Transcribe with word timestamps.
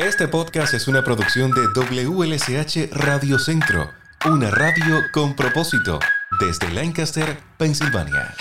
Este 0.00 0.28
podcast 0.28 0.72
es 0.72 0.88
una 0.88 1.04
producción 1.04 1.50
de 1.50 1.60
WLSH 1.74 2.88
Radio 2.90 3.38
Centro, 3.38 3.90
una 4.24 4.50
radio 4.50 5.02
con 5.12 5.36
propósito, 5.36 5.98
desde 6.40 6.70
Lancaster, 6.72 7.36
Pensilvania. 7.58 8.34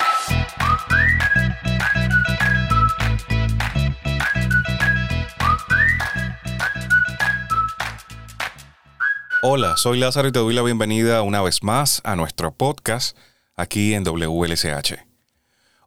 Hola, 9.42 9.76
soy 9.76 10.00
Lázaro 10.00 10.30
y 10.30 10.32
te 10.32 10.40
doy 10.40 10.54
la 10.54 10.62
bienvenida 10.62 11.24
una 11.24 11.42
vez 11.42 11.62
más 11.62 12.00
a 12.06 12.16
nuestro 12.16 12.54
podcast 12.54 13.18
aquí 13.58 13.94
en 13.96 14.06
WLSH. 14.06 14.94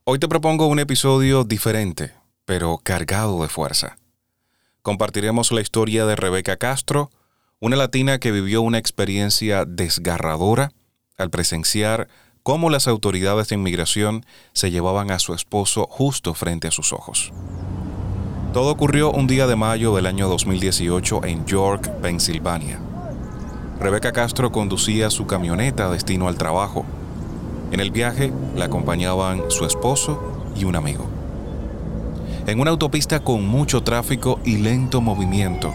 Hoy 0.05 0.19
te 0.19 0.29
propongo 0.29 0.67
un 0.67 0.81
episodio 0.81 1.45
diferente, 1.45 2.13
pero 2.45 2.77
cargado 2.77 3.41
de 3.41 3.49
fuerza. 3.49 3.97
Compartiremos 4.83 5.53
la 5.53 5.61
historia 5.61 6.07
de 6.07 6.17
Rebeca 6.17 6.57
Castro, 6.57 7.11
una 7.61 7.77
latina 7.77 8.19
que 8.19 8.33
vivió 8.33 8.63
una 8.63 8.79
experiencia 8.79 9.65
desgarradora 9.65 10.73
al 11.17 11.31
presenciar 11.31 12.09
cómo 12.43 12.69
las 12.69 12.89
autoridades 12.89 13.49
de 13.49 13.55
inmigración 13.55 14.27
se 14.53 14.73
llevaban 14.73 15.13
a 15.13 15.21
su 15.21 15.35
esposo 15.35 15.87
justo 15.89 16.35
frente 16.35 16.67
a 16.67 16.73
sus 16.73 16.93
ojos. 16.93 17.33
Todo 18.53 18.73
ocurrió 18.73 19.13
un 19.13 19.29
día 19.29 19.47
de 19.47 19.55
mayo 19.55 19.95
del 19.95 20.07
año 20.07 20.29
2018 20.29 21.27
en 21.27 21.47
York, 21.47 21.89
Pensilvania. 22.03 22.81
Rebeca 23.79 24.11
Castro 24.11 24.51
conducía 24.51 25.11
su 25.11 25.29
camioneta 25.29 25.91
destino 25.91 26.27
al 26.27 26.39
trabajo. 26.39 26.85
En 27.71 27.79
el 27.79 27.93
viaje 27.93 28.33
la 28.57 28.65
acompañaban 28.65 29.49
su 29.49 29.65
esposo 29.65 30.53
y 30.57 30.65
un 30.65 30.75
amigo. 30.75 31.22
En 32.45 32.59
una 32.59 32.73
autopista 32.73 33.21
con 33.21 33.47
mucho 33.47 33.85
tráfico 33.85 34.41
y 34.45 34.57
lento 34.57 35.01
movimiento, 35.01 35.73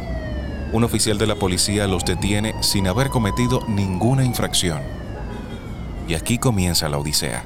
un 0.74 0.84
oficial 0.84 1.18
de 1.18 1.26
la 1.26 1.36
policía 1.36 1.88
los 1.88 2.04
detiene 2.04 2.62
sin 2.62 2.88
haber 2.88 3.10
cometido 3.10 3.62
ninguna 3.70 4.26
infracción. 4.26 4.82
Y 6.10 6.14
aquí 6.14 6.38
comienza 6.38 6.90
la 6.90 6.98
odisea. 6.98 7.46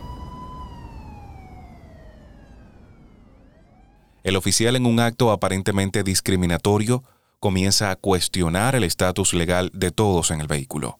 El 4.23 4.35
oficial 4.35 4.75
en 4.75 4.87
un 4.87 4.99
acto 4.99 5.31
aparentemente 5.31 6.01
discriminatorio 6.01 7.03
comienza 7.39 7.91
a 7.91 7.95
cuestionar 7.97 8.73
el 8.73 8.83
estatus 8.83 9.35
legal 9.35 9.69
de 9.73 9.91
todos 9.91 10.31
en 10.31 10.41
el 10.41 10.47
vehículo. 10.47 10.99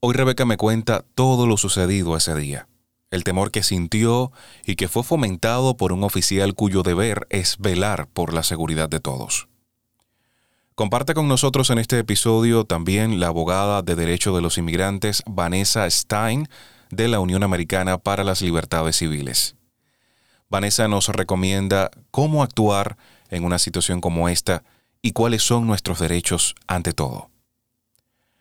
Hoy 0.00 0.14
Rebeca 0.14 0.44
me 0.44 0.58
cuenta 0.58 1.06
todo 1.14 1.46
lo 1.46 1.56
sucedido 1.56 2.18
ese 2.18 2.34
día, 2.34 2.68
el 3.14 3.22
temor 3.24 3.50
que 3.52 3.62
sintió 3.62 4.32
y 4.66 4.74
que 4.74 4.88
fue 4.88 5.04
fomentado 5.04 5.76
por 5.76 5.92
un 5.92 6.02
oficial 6.02 6.54
cuyo 6.54 6.82
deber 6.82 7.26
es 7.30 7.58
velar 7.58 8.08
por 8.08 8.34
la 8.34 8.42
seguridad 8.42 8.88
de 8.88 8.98
todos. 8.98 9.48
Comparte 10.74 11.14
con 11.14 11.28
nosotros 11.28 11.70
en 11.70 11.78
este 11.78 12.00
episodio 12.00 12.64
también 12.64 13.20
la 13.20 13.28
abogada 13.28 13.82
de 13.82 13.94
Derecho 13.94 14.34
de 14.34 14.42
los 14.42 14.58
Inmigrantes 14.58 15.22
Vanessa 15.26 15.88
Stein 15.88 16.48
de 16.90 17.06
la 17.06 17.20
Unión 17.20 17.44
Americana 17.44 17.98
para 17.98 18.24
las 18.24 18.42
Libertades 18.42 18.96
Civiles. 18.96 19.54
Vanessa 20.50 20.88
nos 20.88 21.08
recomienda 21.08 21.92
cómo 22.10 22.42
actuar 22.42 22.96
en 23.30 23.44
una 23.44 23.60
situación 23.60 24.00
como 24.00 24.28
esta 24.28 24.64
y 25.02 25.12
cuáles 25.12 25.44
son 25.44 25.68
nuestros 25.68 26.00
derechos 26.00 26.56
ante 26.66 26.92
todo. 26.92 27.30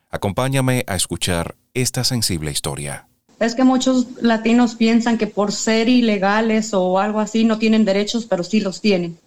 Acompáñame 0.10 0.84
a 0.88 0.96
escuchar 0.96 1.56
esta 1.76 2.04
sensible 2.04 2.50
historia. 2.50 3.08
Es 3.40 3.56
que 3.56 3.64
muchos 3.64 4.08
latinos 4.22 4.76
piensan 4.76 5.18
que 5.18 5.28
por 5.28 5.52
ser 5.52 5.90
ilegales 5.90 6.74
o 6.74 7.00
algo 7.00 7.20
así 7.20 7.44
no 7.44 7.58
tienen 7.58 7.86
derechos, 7.86 8.26
pero 8.26 8.44
sí 8.44 8.60
los 8.60 8.80
tienen. 8.80 9.18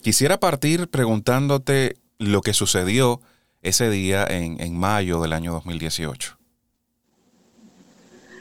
Quisiera 0.00 0.40
partir 0.40 0.88
preguntándote 0.88 1.96
lo 2.18 2.40
que 2.40 2.54
sucedió 2.54 3.20
ese 3.62 3.90
día 3.90 4.26
en, 4.28 4.76
mayo 4.76 5.20
del 5.20 5.32
año 5.32 5.52
2018. 5.52 6.36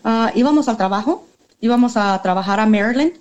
Ah, 0.04 0.32
íbamos 0.34 0.68
al 0.68 0.78
trabajo, 0.78 1.28
íbamos 1.60 1.98
a 1.98 2.20
trabajar 2.24 2.60
a 2.60 2.66
Maryland 2.66 3.14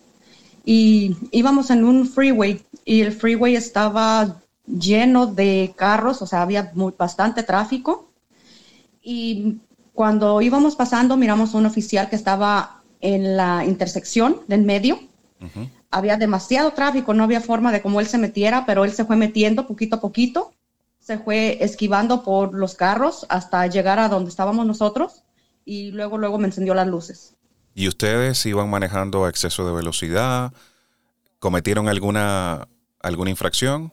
y 0.65 1.17
íbamos 1.31 1.71
en 1.71 1.85
un 1.85 2.07
freeway 2.07 2.63
y 2.85 3.03
el 3.03 3.13
freeway 3.13 3.57
estaba 3.57 4.41
lleno 4.67 5.27
de 5.27 5.75
carros, 5.77 6.23
o 6.23 6.27
sea, 6.27 6.43
había 6.43 6.73
bastante 6.97 7.43
tráfico. 7.43 8.09
Y 9.03 9.59
cuando 10.01 10.41
íbamos 10.41 10.77
pasando, 10.77 11.19
miramos 11.19 11.55
a 11.55 11.59
un 11.59 11.67
oficial 11.67 12.09
que 12.09 12.17
estaba 12.17 12.81
en 13.03 13.37
la 13.37 13.67
intersección 13.67 14.41
del 14.49 14.63
medio. 14.63 14.99
Había 15.91 16.17
demasiado 16.17 16.71
tráfico, 16.71 17.13
no 17.13 17.25
había 17.25 17.43
forma 17.43 17.71
de 17.71 17.83
cómo 17.83 18.01
él 18.01 18.07
se 18.07 18.17
metiera, 18.17 18.65
pero 18.65 18.87
él 18.87 18.93
se 18.93 19.05
fue 19.05 19.17
metiendo 19.17 19.67
poquito 19.67 19.97
a 19.97 20.01
poquito, 20.01 20.55
se 21.01 21.19
fue 21.19 21.63
esquivando 21.63 22.23
por 22.23 22.55
los 22.55 22.77
carros 22.77 23.27
hasta 23.29 23.67
llegar 23.67 23.99
a 23.99 24.09
donde 24.09 24.31
estábamos 24.31 24.65
nosotros 24.65 25.23
y 25.67 25.91
luego, 25.91 26.17
luego 26.17 26.39
me 26.39 26.47
encendió 26.47 26.73
las 26.73 26.87
luces. 26.87 27.35
¿Y 27.75 27.87
ustedes 27.87 28.47
iban 28.47 28.71
manejando 28.71 29.27
a 29.27 29.29
exceso 29.29 29.67
de 29.67 29.73
velocidad? 29.75 30.55
¿Cometieron 31.41 31.91
alguna, 31.91 32.69
alguna 33.03 33.29
infracción? 33.29 33.93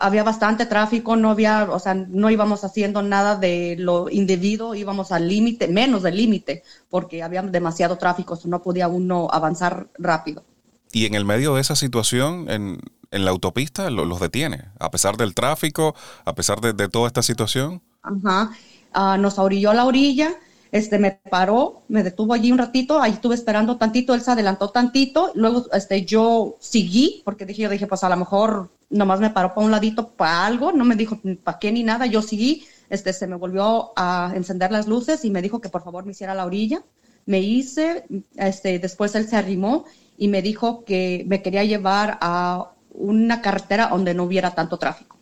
Había 0.00 0.22
bastante 0.22 0.66
tráfico, 0.66 1.16
no 1.16 1.30
había, 1.30 1.68
o 1.70 1.78
sea, 1.78 1.94
no 1.94 2.30
íbamos 2.30 2.64
haciendo 2.64 3.02
nada 3.02 3.36
de 3.36 3.76
lo 3.78 4.10
indebido, 4.10 4.74
íbamos 4.74 5.12
al 5.12 5.28
límite, 5.28 5.68
menos 5.68 6.02
del 6.02 6.16
límite, 6.16 6.62
porque 6.88 7.22
había 7.22 7.42
demasiado 7.42 7.98
tráfico, 7.98 8.38
no 8.44 8.62
podía 8.62 8.88
uno 8.88 9.28
avanzar 9.30 9.88
rápido. 9.98 10.44
Y 10.92 11.06
en 11.06 11.14
el 11.14 11.24
medio 11.24 11.54
de 11.54 11.60
esa 11.60 11.76
situación, 11.76 12.50
en, 12.50 12.80
la 13.10 13.30
autopista, 13.30 13.88
los 13.90 14.20
detiene, 14.20 14.66
a 14.78 14.90
pesar 14.90 15.16
del 15.16 15.34
tráfico, 15.34 15.94
a 16.24 16.34
pesar 16.34 16.60
de, 16.60 16.88
toda 16.88 17.06
esta 17.06 17.22
situación. 17.22 17.82
Ajá, 18.02 18.50
ah, 18.92 19.16
nos 19.18 19.38
orilló 19.38 19.70
a 19.70 19.74
la 19.74 19.86
orilla, 19.86 20.34
este, 20.72 20.98
me 20.98 21.12
paró, 21.30 21.82
me 21.88 22.02
detuvo 22.02 22.34
allí 22.34 22.52
un 22.52 22.58
ratito, 22.58 23.00
ahí 23.00 23.12
estuve 23.12 23.34
esperando 23.34 23.78
tantito, 23.78 24.14
él 24.14 24.20
se 24.20 24.30
adelantó 24.30 24.70
tantito, 24.70 25.32
luego 25.34 25.66
este, 25.72 26.04
yo 26.04 26.56
seguí, 26.60 27.22
porque 27.24 27.46
dije, 27.46 27.62
yo 27.62 27.70
dije, 27.70 27.86
pues 27.86 28.04
a 28.04 28.10
lo 28.10 28.16
mejor 28.16 28.70
nomás 28.90 29.20
me 29.20 29.30
paró 29.30 29.54
para 29.54 29.64
un 29.64 29.70
ladito 29.70 30.10
para 30.10 30.46
algo, 30.46 30.72
no 30.72 30.84
me 30.84 30.96
dijo 30.96 31.20
para 31.44 31.58
qué 31.58 31.72
ni 31.72 31.82
nada, 31.82 32.06
yo 32.06 32.22
seguí, 32.22 32.66
este, 32.88 33.12
se 33.12 33.26
me 33.26 33.36
volvió 33.36 33.92
a 33.96 34.32
encender 34.34 34.72
las 34.72 34.86
luces 34.86 35.24
y 35.24 35.30
me 35.30 35.42
dijo 35.42 35.60
que 35.60 35.68
por 35.68 35.82
favor 35.82 36.04
me 36.04 36.12
hiciera 36.12 36.34
la 36.34 36.46
orilla, 36.46 36.82
me 37.26 37.40
hice, 37.40 38.04
este, 38.36 38.78
después 38.78 39.14
él 39.14 39.28
se 39.28 39.36
arrimó 39.36 39.84
y 40.16 40.28
me 40.28 40.42
dijo 40.42 40.84
que 40.84 41.24
me 41.26 41.42
quería 41.42 41.64
llevar 41.64 42.18
a 42.20 42.72
una 42.90 43.42
carretera 43.42 43.88
donde 43.88 44.14
no 44.14 44.24
hubiera 44.24 44.54
tanto 44.54 44.78
tráfico. 44.78 45.18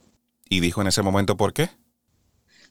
¿Y 0.49 0.61
dijo 0.61 0.81
en 0.81 0.87
ese 0.87 1.03
momento 1.03 1.37
por 1.37 1.53
qué? 1.53 1.71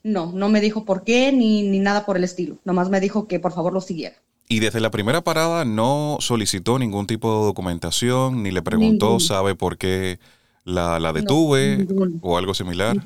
No, 0.02 0.32
no 0.32 0.48
me 0.48 0.60
dijo 0.60 0.84
por 0.84 1.04
qué 1.04 1.32
ni, 1.32 1.68
ni 1.68 1.80
nada 1.80 2.06
por 2.06 2.16
el 2.16 2.24
estilo. 2.24 2.58
Nomás 2.64 2.88
me 2.88 3.00
dijo 3.00 3.28
que 3.28 3.38
por 3.38 3.52
favor 3.52 3.72
lo 3.72 3.80
siguiera. 3.80 4.16
Y 4.48 4.60
desde 4.60 4.80
la 4.80 4.90
primera 4.90 5.22
parada 5.22 5.64
no 5.64 6.18
solicitó 6.20 6.78
ningún 6.78 7.06
tipo 7.06 7.40
de 7.40 7.46
documentación, 7.46 8.42
ni 8.42 8.52
le 8.52 8.62
preguntó, 8.62 9.18
¿sabe 9.18 9.56
por 9.56 9.76
qué 9.76 10.20
la, 10.66 11.12
detuve 11.12 11.86
o 12.20 12.36
algo 12.36 12.52
similar? 12.52 12.96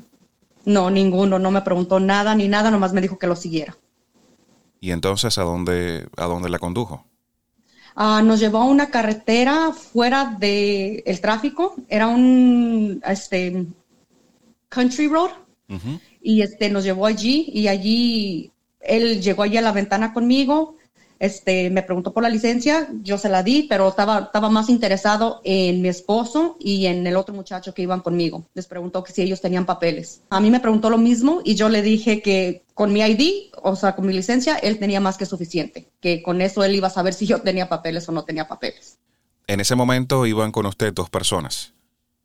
No, 0.65 0.91
ninguno, 0.91 1.39
no 1.39 1.51
me 1.51 1.63
preguntó 1.63 2.01
nada 2.01 2.35
ni 2.35 2.49
nada, 2.49 2.71
nomás 2.71 2.93
me 2.93 3.01
dijo 3.01 3.19
que 3.19 3.27
lo 3.27 3.37
siguiera. 3.37 3.77
¿Y 4.81 4.93
entonces 4.93 5.37
a 5.39 5.43
dónde, 5.43 6.09
a 6.17 6.25
dónde 6.25 6.49
la 6.49 6.59
condujo? 6.59 7.05
Ah, 7.95 8.23
nos 8.25 8.41
llevó 8.41 8.59
a 8.59 8.65
una 8.65 8.91
carretera 8.91 9.73
fuera 9.73 10.37
del 10.39 11.03
el 11.05 11.21
tráfico, 11.21 11.75
era 11.89 12.09
un 12.09 13.03
este, 13.07 13.67
country 14.69 15.09
road 15.09 15.31
y 16.23 16.43
este, 16.43 16.71
nos 16.71 16.85
llevó 16.85 17.07
allí 17.07 17.51
y 17.53 17.69
allí 17.69 18.53
él 18.81 19.21
llegó 19.21 19.43
allí 19.43 19.57
a 19.57 19.63
la 19.63 19.73
ventana 19.73 20.13
conmigo, 20.13 20.77
este, 21.21 21.69
me 21.69 21.83
preguntó 21.83 22.15
por 22.15 22.23
la 22.23 22.31
licencia, 22.31 22.89
yo 23.03 23.19
se 23.19 23.29
la 23.29 23.43
di, 23.43 23.67
pero 23.69 23.87
estaba, 23.87 24.21
estaba 24.21 24.49
más 24.49 24.71
interesado 24.71 25.43
en 25.45 25.83
mi 25.83 25.89
esposo 25.89 26.57
y 26.59 26.87
en 26.87 27.07
el 27.07 27.15
otro 27.15 27.35
muchacho 27.35 27.75
que 27.75 27.83
iban 27.83 28.01
conmigo. 28.01 28.47
Les 28.55 28.67
preguntó 28.67 29.05
que 29.05 29.13
si 29.13 29.21
ellos 29.21 29.43
tenían 29.43 29.67
papeles. 29.67 30.23
A 30.31 30.41
mí 30.41 30.51
me 30.51 30.61
preguntó 30.61 30.89
lo 30.89 30.97
mismo 30.97 31.43
y 31.45 31.57
yo 31.57 31.69
le 31.69 31.83
dije 31.83 32.23
que 32.23 32.65
con 32.73 32.95
mi 32.95 33.01
ID, 33.01 33.53
o 33.63 33.77
sea, 33.77 33.95
con 33.95 34.07
mi 34.07 34.15
licencia, 34.15 34.57
él 34.57 34.79
tenía 34.79 34.99
más 34.99 35.19
que 35.19 35.27
suficiente, 35.27 35.91
que 36.01 36.23
con 36.23 36.41
eso 36.41 36.65
él 36.65 36.75
iba 36.75 36.89
a 36.89 36.91
saber 36.91 37.13
si 37.13 37.27
yo 37.27 37.43
tenía 37.43 37.69
papeles 37.69 38.09
o 38.09 38.13
no 38.13 38.25
tenía 38.25 38.49
papeles. 38.49 38.97
En 39.47 39.61
ese 39.61 39.75
momento 39.75 40.25
iban 40.25 40.53
con 40.53 40.65
usted 40.65 40.95
dos 40.95 41.11
personas. 41.11 41.75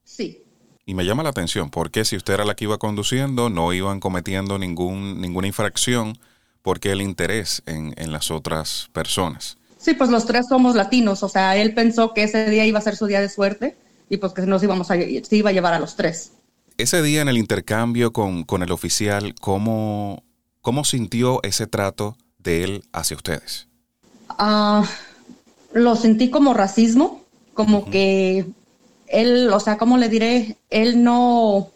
Sí. 0.05 0.41
Y 0.85 0.93
me 0.93 1.03
llama 1.03 1.23
la 1.23 1.29
atención, 1.29 1.69
porque 1.69 2.05
si 2.05 2.15
usted 2.15 2.35
era 2.35 2.45
la 2.45 2.55
que 2.55 2.63
iba 2.63 2.77
conduciendo, 2.77 3.49
no 3.49 3.73
iban 3.73 3.99
cometiendo 3.99 4.57
ningún, 4.57 5.19
ninguna 5.19 5.47
infracción, 5.47 6.17
porque 6.65 6.91
el 6.91 6.99
interés 6.99 7.61
en, 7.67 7.93
en 7.95 8.11
las 8.11 8.31
otras 8.31 8.89
personas. 8.91 9.59
Sí, 9.77 9.93
pues 9.93 10.09
los 10.09 10.25
tres 10.25 10.47
somos 10.49 10.73
latinos, 10.73 11.21
o 11.21 11.29
sea, 11.29 11.55
él 11.57 11.75
pensó 11.75 12.11
que 12.15 12.23
ese 12.23 12.49
día 12.49 12.65
iba 12.65 12.79
a 12.79 12.81
ser 12.81 12.95
su 12.95 13.05
día 13.05 13.21
de 13.21 13.29
suerte 13.29 13.77
y 14.09 14.17
pues 14.17 14.33
que 14.33 14.41
nos 14.47 14.63
íbamos 14.63 14.89
a, 14.89 14.95
se 14.95 15.35
iba 15.35 15.51
a 15.51 15.53
llevar 15.53 15.75
a 15.75 15.79
los 15.79 15.95
tres. 15.95 16.31
Ese 16.79 17.03
día 17.03 17.21
en 17.21 17.29
el 17.29 17.37
intercambio 17.37 18.11
con, 18.11 18.43
con 18.45 18.63
el 18.63 18.71
oficial, 18.71 19.35
¿cómo, 19.39 20.23
¿cómo 20.61 20.85
sintió 20.85 21.39
ese 21.43 21.67
trato 21.67 22.17
de 22.39 22.63
él 22.63 22.83
hacia 22.93 23.15
ustedes? 23.15 23.67
Ah, 24.29 24.83
lo 25.71 25.95
sentí 25.95 26.31
como 26.31 26.55
racismo, 26.55 27.21
como 27.53 27.91
que 27.91 28.43
él, 29.05 29.53
o 29.53 29.59
sea, 29.59 29.77
¿cómo 29.77 29.99
le 29.99 30.09
diré? 30.09 30.57
Él 30.71 31.03
no, 31.03 31.69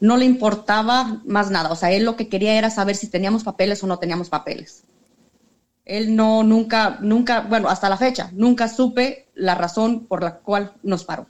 no 0.00 0.16
le 0.16 0.24
importaba 0.24 1.20
más 1.24 1.50
nada. 1.50 1.70
O 1.70 1.76
sea, 1.76 1.90
él 1.92 2.04
lo 2.04 2.16
que 2.16 2.28
quería 2.28 2.58
era 2.58 2.70
saber 2.70 2.96
si 2.96 3.08
teníamos 3.08 3.44
papeles 3.44 3.82
o 3.82 3.86
no 3.86 3.98
teníamos 3.98 4.28
papeles. 4.28 4.84
Él 5.84 6.16
no, 6.16 6.42
nunca, 6.42 6.98
nunca, 7.00 7.42
bueno, 7.42 7.68
hasta 7.68 7.88
la 7.88 7.96
fecha, 7.96 8.30
nunca 8.34 8.68
supe 8.68 9.28
la 9.34 9.54
razón 9.54 10.06
por 10.06 10.22
la 10.22 10.38
cual 10.38 10.72
nos 10.82 11.04
paró. 11.04 11.26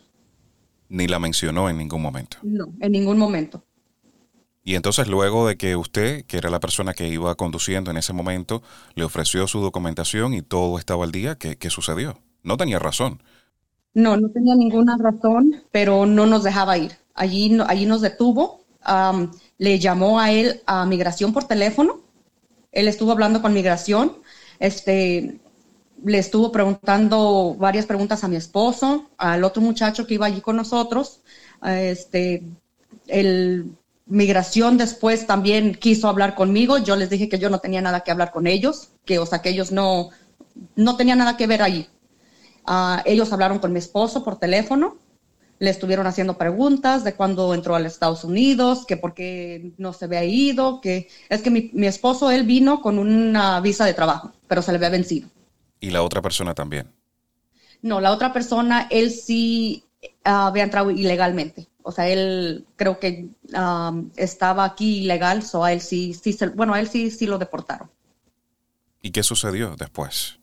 Ni 0.88 1.06
la 1.06 1.18
mencionó 1.18 1.68
en 1.68 1.78
ningún 1.78 2.00
momento. 2.00 2.38
No, 2.42 2.68
en 2.80 2.92
ningún 2.92 3.18
momento. 3.18 3.62
Y 4.64 4.74
entonces 4.74 5.06
luego 5.08 5.46
de 5.46 5.56
que 5.56 5.76
usted, 5.76 6.24
que 6.24 6.38
era 6.38 6.50
la 6.50 6.58
persona 6.58 6.94
que 6.94 7.06
iba 7.08 7.34
conduciendo 7.36 7.90
en 7.90 7.98
ese 7.98 8.12
momento, 8.12 8.62
le 8.94 9.04
ofreció 9.04 9.46
su 9.46 9.60
documentación 9.60 10.34
y 10.34 10.42
todo 10.42 10.78
estaba 10.78 11.04
al 11.04 11.12
día, 11.12 11.36
¿qué, 11.36 11.56
qué 11.56 11.70
sucedió? 11.70 12.18
No 12.42 12.56
tenía 12.56 12.78
razón. 12.78 13.22
No, 13.94 14.16
no 14.16 14.28
tenía 14.30 14.54
ninguna 14.56 14.96
razón, 14.98 15.62
pero 15.70 16.06
no 16.06 16.26
nos 16.26 16.42
dejaba 16.42 16.78
ir. 16.78 16.92
Allí, 17.16 17.58
allí 17.66 17.86
nos 17.86 18.02
detuvo, 18.02 18.60
le 19.58 19.78
llamó 19.78 20.20
a 20.20 20.30
él 20.30 20.62
a 20.66 20.84
migración 20.86 21.32
por 21.32 21.44
teléfono, 21.44 22.02
él 22.72 22.88
estuvo 22.88 23.10
hablando 23.10 23.40
con 23.40 23.54
migración, 23.54 24.18
este, 24.58 25.40
le 26.04 26.18
estuvo 26.18 26.52
preguntando 26.52 27.56
varias 27.58 27.86
preguntas 27.86 28.22
a 28.22 28.28
mi 28.28 28.36
esposo, 28.36 29.08
al 29.16 29.44
otro 29.44 29.62
muchacho 29.62 30.06
que 30.06 30.14
iba 30.14 30.26
allí 30.26 30.42
con 30.42 30.56
nosotros, 30.56 31.22
este, 31.64 32.44
el 33.08 33.72
migración 34.06 34.78
después 34.78 35.26
también 35.26 35.74
quiso 35.74 36.08
hablar 36.08 36.34
conmigo, 36.34 36.78
yo 36.78 36.96
les 36.96 37.10
dije 37.10 37.28
que 37.28 37.38
yo 37.38 37.50
no 37.50 37.58
tenía 37.58 37.80
nada 37.80 38.00
que 38.00 38.12
hablar 38.12 38.30
con 38.30 38.46
ellos, 38.46 38.90
que 39.04 39.18
o 39.18 39.26
sea 39.26 39.40
que 39.40 39.48
ellos 39.48 39.72
no, 39.72 40.10
no 40.76 40.96
tenían 40.96 41.18
nada 41.18 41.36
que 41.36 41.46
ver 41.46 41.62
allí. 41.62 41.88
Ah, 42.64 43.02
ellos 43.04 43.32
hablaron 43.32 43.58
con 43.58 43.72
mi 43.72 43.78
esposo 43.78 44.22
por 44.24 44.38
teléfono, 44.38 44.96
le 45.58 45.70
estuvieron 45.70 46.06
haciendo 46.06 46.36
preguntas 46.36 47.04
de 47.04 47.14
cuándo 47.14 47.54
entró 47.54 47.74
a 47.74 47.80
los 47.80 47.92
Estados 47.92 48.24
Unidos, 48.24 48.84
que 48.86 48.96
por 48.96 49.14
qué 49.14 49.72
no 49.78 49.92
se 49.92 50.04
había 50.04 50.24
ido, 50.24 50.80
que 50.80 51.08
es 51.28 51.42
que 51.42 51.50
mi, 51.50 51.70
mi, 51.72 51.86
esposo, 51.86 52.30
él 52.30 52.44
vino 52.44 52.80
con 52.80 52.98
una 52.98 53.60
visa 53.60 53.84
de 53.84 53.94
trabajo, 53.94 54.32
pero 54.48 54.62
se 54.62 54.72
le 54.72 54.76
había 54.76 54.90
vencido. 54.90 55.28
¿Y 55.80 55.90
la 55.90 56.02
otra 56.02 56.20
persona 56.20 56.54
también? 56.54 56.92
No, 57.82 58.00
la 58.00 58.12
otra 58.12 58.32
persona, 58.32 58.88
él 58.90 59.10
sí 59.10 59.84
uh, 60.02 60.28
había 60.28 60.64
entrado 60.64 60.90
ilegalmente. 60.90 61.68
O 61.82 61.92
sea, 61.92 62.08
él 62.08 62.66
creo 62.74 62.98
que 62.98 63.28
um, 63.56 64.10
estaba 64.16 64.64
aquí 64.64 65.04
ilegal, 65.04 65.42
so 65.42 65.62
a 65.62 65.72
él 65.72 65.80
sí, 65.80 66.14
sí 66.14 66.32
se, 66.32 66.48
bueno, 66.48 66.74
a 66.74 66.80
él 66.80 66.88
sí, 66.88 67.10
sí 67.10 67.26
lo 67.26 67.38
deportaron. 67.38 67.88
¿Y 69.02 69.12
qué 69.12 69.22
sucedió 69.22 69.76
después? 69.76 70.40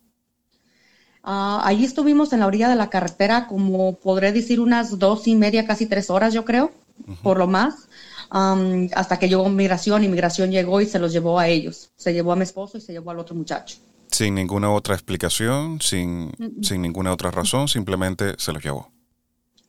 Uh, 1.24 1.64
allí 1.64 1.86
estuvimos 1.86 2.34
en 2.34 2.42
la 2.42 2.48
orilla 2.48 2.68
de 2.68 2.76
la 2.76 2.90
carretera 2.90 3.48
como 3.48 3.96
podré 3.96 4.34
decir 4.34 4.60
unas 4.60 5.00
dos 5.00 5.26
y 5.26 5.36
media, 5.36 5.66
casi 5.66 5.86
tres 5.86 6.10
horas 6.10 6.34
yo 6.34 6.44
creo, 6.44 6.66
uh 7.08 7.12
-huh. 7.12 7.18
por 7.22 7.38
lo 7.38 7.48
más, 7.48 7.88
um, 8.34 8.90
hasta 8.94 9.18
que 9.18 9.30
llegó 9.30 9.48
migración 9.48 10.04
y 10.04 10.10
migración 10.10 10.52
llegó 10.52 10.82
y 10.82 10.86
se 10.86 11.00
los 11.00 11.14
llevó 11.14 11.40
a 11.40 11.48
ellos. 11.48 11.92
Se 11.96 12.12
llevó 12.12 12.34
a 12.34 12.36
mi 12.36 12.44
esposo 12.44 12.78
y 12.78 12.82
se 12.82 12.92
llevó 12.92 13.12
al 13.12 13.20
otro 13.20 13.36
muchacho. 13.36 13.78
Sin 14.12 14.36
ninguna 14.36 14.70
otra 14.70 14.96
explicación, 14.96 15.80
sin, 15.80 16.26
uh 16.26 16.44
-huh. 16.44 16.64
sin 16.64 16.82
ninguna 16.82 17.14
otra 17.14 17.32
razón, 17.32 17.70
simplemente 17.70 18.36
se 18.38 18.52
los 18.52 18.62
llevó. 18.62 18.92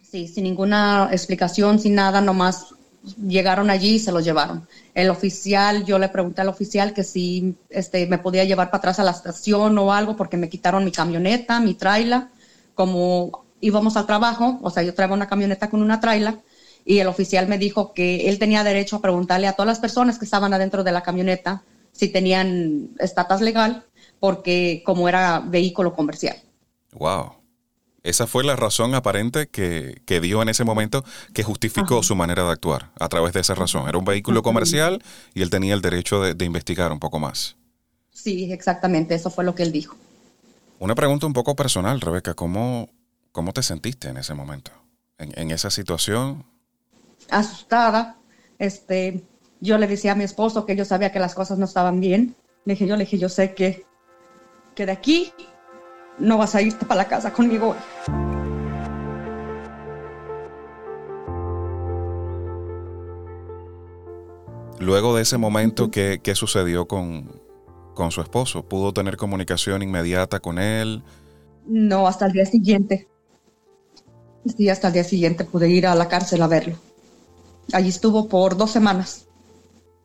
Sí, 0.02 0.26
sin 0.26 0.44
ninguna 0.44 1.08
explicación, 1.12 1.78
sin 1.78 1.94
nada, 1.94 2.20
nomás 2.20 2.73
llegaron 3.26 3.70
allí 3.70 3.94
y 3.94 3.98
se 3.98 4.12
los 4.12 4.24
llevaron. 4.24 4.66
El 4.94 5.10
oficial, 5.10 5.84
yo 5.84 5.98
le 5.98 6.08
pregunté 6.08 6.40
al 6.40 6.48
oficial 6.48 6.92
que 6.92 7.04
si 7.04 7.56
este, 7.70 8.06
me 8.06 8.18
podía 8.18 8.44
llevar 8.44 8.68
para 8.68 8.78
atrás 8.78 8.98
a 8.98 9.04
la 9.04 9.10
estación 9.10 9.76
o 9.78 9.92
algo 9.92 10.16
porque 10.16 10.36
me 10.36 10.48
quitaron 10.48 10.84
mi 10.84 10.92
camioneta, 10.92 11.60
mi 11.60 11.74
traila, 11.74 12.30
como 12.74 13.44
íbamos 13.60 13.96
al 13.96 14.06
trabajo, 14.06 14.58
o 14.62 14.70
sea, 14.70 14.82
yo 14.82 14.94
traía 14.94 15.14
una 15.14 15.28
camioneta 15.28 15.70
con 15.70 15.82
una 15.82 16.00
traila 16.00 16.40
y 16.84 16.98
el 16.98 17.06
oficial 17.06 17.48
me 17.48 17.58
dijo 17.58 17.94
que 17.94 18.28
él 18.28 18.38
tenía 18.38 18.62
derecho 18.62 18.96
a 18.96 19.02
preguntarle 19.02 19.46
a 19.46 19.54
todas 19.54 19.68
las 19.68 19.78
personas 19.78 20.18
que 20.18 20.26
estaban 20.26 20.52
adentro 20.52 20.84
de 20.84 20.92
la 20.92 21.02
camioneta 21.02 21.62
si 21.92 22.08
tenían 22.08 22.90
estatus 22.98 23.40
legal 23.40 23.84
porque 24.20 24.82
como 24.84 25.08
era 25.08 25.40
vehículo 25.40 25.94
comercial. 25.94 26.36
Wow. 26.92 27.43
Esa 28.04 28.26
fue 28.26 28.44
la 28.44 28.54
razón 28.54 28.94
aparente 28.94 29.48
que, 29.48 30.02
que 30.04 30.20
dio 30.20 30.42
en 30.42 30.50
ese 30.50 30.62
momento 30.62 31.04
que 31.32 31.42
justificó 31.42 31.94
Ajá. 31.94 32.02
su 32.02 32.14
manera 32.14 32.44
de 32.44 32.52
actuar 32.52 32.90
a 33.00 33.08
través 33.08 33.32
de 33.32 33.40
esa 33.40 33.54
razón. 33.54 33.88
Era 33.88 33.96
un 33.96 34.04
vehículo 34.04 34.42
comercial 34.42 35.02
y 35.32 35.40
él 35.40 35.48
tenía 35.48 35.72
el 35.72 35.80
derecho 35.80 36.22
de, 36.22 36.34
de, 36.34 36.44
investigar 36.44 36.92
un 36.92 37.00
poco 37.00 37.18
más. 37.18 37.56
Sí, 38.12 38.52
exactamente, 38.52 39.14
eso 39.14 39.30
fue 39.30 39.42
lo 39.42 39.54
que 39.54 39.62
él 39.62 39.72
dijo. 39.72 39.96
Una 40.78 40.94
pregunta 40.94 41.26
un 41.26 41.32
poco 41.32 41.56
personal, 41.56 41.98
Rebeca, 42.02 42.34
¿cómo, 42.34 42.90
cómo 43.32 43.54
te 43.54 43.62
sentiste 43.62 44.08
en 44.08 44.18
ese 44.18 44.34
momento? 44.34 44.70
En, 45.16 45.32
en 45.40 45.50
esa 45.50 45.70
situación. 45.70 46.44
Asustada. 47.30 48.18
Este, 48.58 49.24
yo 49.60 49.78
le 49.78 49.86
decía 49.86 50.12
a 50.12 50.14
mi 50.14 50.24
esposo 50.24 50.66
que 50.66 50.76
yo 50.76 50.84
sabía 50.84 51.10
que 51.10 51.20
las 51.20 51.34
cosas 51.34 51.56
no 51.56 51.64
estaban 51.64 52.00
bien. 52.00 52.36
Le 52.66 52.74
dije, 52.74 52.86
yo 52.86 52.96
le 52.96 53.04
dije, 53.04 53.16
yo 53.16 53.30
sé 53.30 53.54
que, 53.54 53.86
que 54.74 54.84
de 54.84 54.92
aquí 54.92 55.32
no 56.18 56.38
vas 56.38 56.54
a 56.54 56.62
irte 56.62 56.86
para 56.86 57.02
la 57.02 57.08
casa 57.08 57.32
conmigo. 57.32 57.74
Luego 64.80 65.16
de 65.16 65.22
ese 65.22 65.38
momento, 65.38 65.90
¿qué, 65.90 66.20
qué 66.22 66.34
sucedió 66.34 66.86
con, 66.86 67.40
con, 67.94 68.10
su 68.10 68.20
esposo? 68.20 68.68
¿Pudo 68.68 68.92
tener 68.92 69.16
comunicación 69.16 69.82
inmediata 69.82 70.40
con 70.40 70.58
él? 70.58 71.02
No, 71.66 72.06
hasta 72.06 72.26
el 72.26 72.32
día 72.32 72.44
siguiente. 72.44 73.08
Sí, 74.56 74.68
hasta 74.68 74.88
el 74.88 74.94
día 74.94 75.04
siguiente 75.04 75.44
pude 75.44 75.70
ir 75.70 75.86
a 75.86 75.94
la 75.94 76.08
cárcel 76.08 76.42
a 76.42 76.48
verlo. 76.48 76.76
Allí 77.72 77.88
estuvo 77.88 78.28
por 78.28 78.58
dos 78.58 78.72
semanas. 78.72 79.26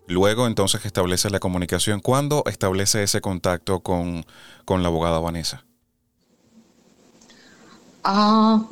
Luego 0.07 0.47
entonces 0.47 0.85
establece 0.85 1.29
la 1.29 1.39
comunicación. 1.39 1.99
¿Cuándo 1.99 2.43
establece 2.45 3.03
ese 3.03 3.19
contacto 3.21 3.81
con, 3.81 4.23
con 4.65 4.81
la 4.81 4.87
abogada 4.87 5.19
Vanessa? 5.19 5.65
Ah, 8.11 8.65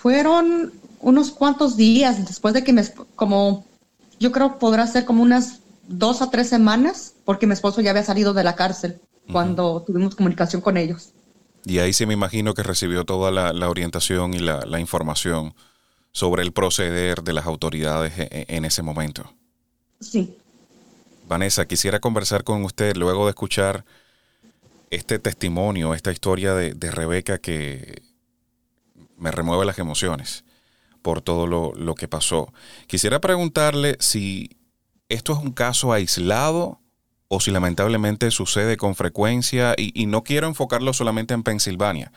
fueron 0.00 0.72
unos 1.00 1.30
cuantos 1.32 1.76
días 1.76 2.26
después 2.26 2.54
de 2.54 2.64
que 2.64 2.72
me, 2.72 2.82
como, 3.14 3.66
yo 4.18 4.32
creo 4.32 4.58
podrá 4.58 4.86
ser 4.86 5.04
como 5.04 5.22
unas 5.22 5.60
dos 5.86 6.22
a 6.22 6.30
tres 6.30 6.48
semanas, 6.48 7.12
porque 7.26 7.46
mi 7.46 7.52
esposo 7.52 7.82
ya 7.82 7.90
había 7.90 8.04
salido 8.04 8.32
de 8.32 8.42
la 8.42 8.56
cárcel 8.56 8.98
cuando 9.30 9.74
uh 9.74 9.80
-huh. 9.80 9.84
tuvimos 9.84 10.14
comunicación 10.16 10.62
con 10.62 10.78
ellos. 10.78 11.12
Y 11.66 11.78
ahí 11.80 11.92
sí 11.92 12.06
me 12.06 12.14
imagino 12.14 12.54
que 12.54 12.62
recibió 12.62 13.04
toda 13.04 13.30
la, 13.30 13.52
la 13.52 13.68
orientación 13.68 14.32
y 14.32 14.38
la, 14.38 14.64
la, 14.64 14.80
información 14.80 15.52
sobre 16.12 16.42
el 16.42 16.52
proceder 16.52 17.22
de 17.22 17.34
las 17.34 17.44
autoridades 17.44 18.14
en, 18.16 18.46
en 18.48 18.64
ese 18.64 18.80
momento. 18.80 19.30
Sí. 20.00 20.38
Vanessa, 21.28 21.66
quisiera 21.66 22.00
conversar 22.00 22.44
con 22.44 22.64
usted 22.64 22.96
luego 22.96 23.26
de 23.26 23.30
escuchar 23.30 23.84
este 24.90 25.18
testimonio, 25.18 25.94
esta 25.94 26.12
historia 26.12 26.54
de, 26.54 26.74
de, 26.74 26.90
Rebeca 26.90 27.38
que 27.38 28.02
me 29.16 29.30
remueve 29.30 29.64
las 29.64 29.78
emociones 29.78 30.44
por 31.02 31.22
todo 31.22 31.46
lo, 31.46 31.72
lo, 31.74 31.94
que 31.94 32.08
pasó. 32.08 32.52
Quisiera 32.86 33.20
preguntarle 33.20 33.96
si 34.00 34.58
esto 35.08 35.32
es 35.32 35.38
un 35.38 35.52
caso 35.52 35.92
aislado 35.92 36.80
o 37.28 37.40
si 37.40 37.50
lamentablemente 37.50 38.30
sucede 38.30 38.76
con 38.76 38.94
frecuencia 38.94 39.74
y, 39.76 39.92
y 40.00 40.06
no 40.06 40.24
quiero 40.24 40.46
enfocarlo 40.48 40.92
solamente 40.92 41.34
en 41.34 41.42
Pensilvania. 41.42 42.12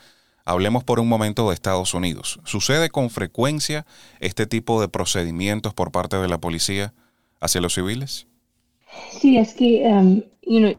Hablemos 0.46 0.84
por 0.84 1.00
un 1.00 1.08
momento 1.08 1.48
de 1.48 1.54
Estados 1.54 1.94
Unidos. 1.94 2.40
¿Sucede 2.46 2.90
con 2.90 3.12
frecuencia 3.12 3.86
este 4.20 4.48
tipo 4.48 4.82
de 4.82 4.88
procedimientos 4.88 5.74
por 5.76 5.92
parte 5.92 6.18
de 6.18 6.28
la 6.28 6.40
policía 6.40 6.94
hacia 7.40 7.62
los 7.62 7.76
civiles? 7.76 8.28
Sí, 9.12 9.38
es 9.38 9.54
que 9.54 9.84
um, 9.86 10.24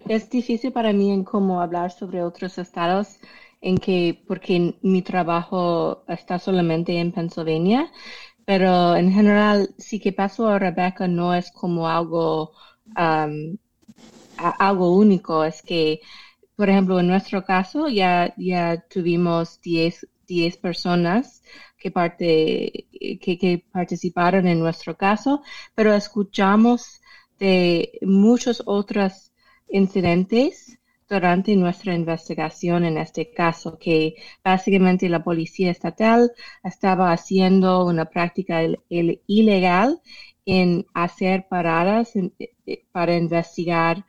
es 0.09 0.31
difícil 0.31 0.73
para 0.73 0.93
mí 0.93 1.13
en 1.13 1.25
cómo 1.25 1.61
hablar 1.61 1.93
sobre 1.93 2.23
otros 2.23 2.59
estados 2.59 3.21
en 3.61 3.79
que 3.79 4.23
porque 4.27 4.75
mi 4.83 5.03
trabajo 5.03 6.05
está 6.09 6.39
solamente 6.39 6.99
en 6.99 7.13
Pennsylvania, 7.13 7.91
pero 8.45 8.97
en 8.97 9.13
general 9.13 9.75
sí 9.79 10.01
que 10.01 10.13
pasó 10.13 10.49
a 10.49 10.59
Rebecca 10.59 11.07
no 11.09 11.35
es 11.35 11.51
como 11.53 11.89
algo 11.89 12.53
um, 12.97 13.57
algo 14.37 14.97
único, 14.97 15.45
es 15.45 15.63
que 15.63 16.01
por 16.57 16.69
ejemplo 16.71 17.01
en 17.01 17.09
nuestro 17.09 17.45
caso 17.45 17.89
ya 17.89 18.35
ya 18.37 18.85
tuvimos 18.89 19.61
10 19.61 20.07
10 20.27 20.57
personas 20.59 21.43
que 21.79 21.91
parte 21.91 22.87
que, 23.21 23.39
que 23.39 23.65
participaron 23.73 24.47
en 24.47 24.61
nuestro 24.61 24.97
caso, 24.97 25.43
pero 25.75 25.95
escuchamos 25.95 27.01
de 27.39 27.99
muchos 28.03 28.63
otros 28.67 29.33
incidentes 29.69 30.80
durante 31.11 31.57
nuestra 31.57 31.95
investigación 31.95 32.85
en 32.85 32.97
este 32.97 33.33
caso, 33.33 33.79
que 33.79 34.15
básicamente 34.45 35.09
la 35.09 35.25
policía 35.25 35.71
estatal 35.73 36.33
estaba 36.63 37.13
haciendo 37.13 37.85
una 37.85 38.07
práctica 38.07 38.63
il 38.63 38.79
il 38.89 39.21
ilegal 39.27 40.01
en 40.47 40.87
hacer 40.95 41.47
paradas 41.49 42.17
en, 42.17 42.33
eh, 42.39 42.85
para 42.93 43.17
investigar 43.17 44.05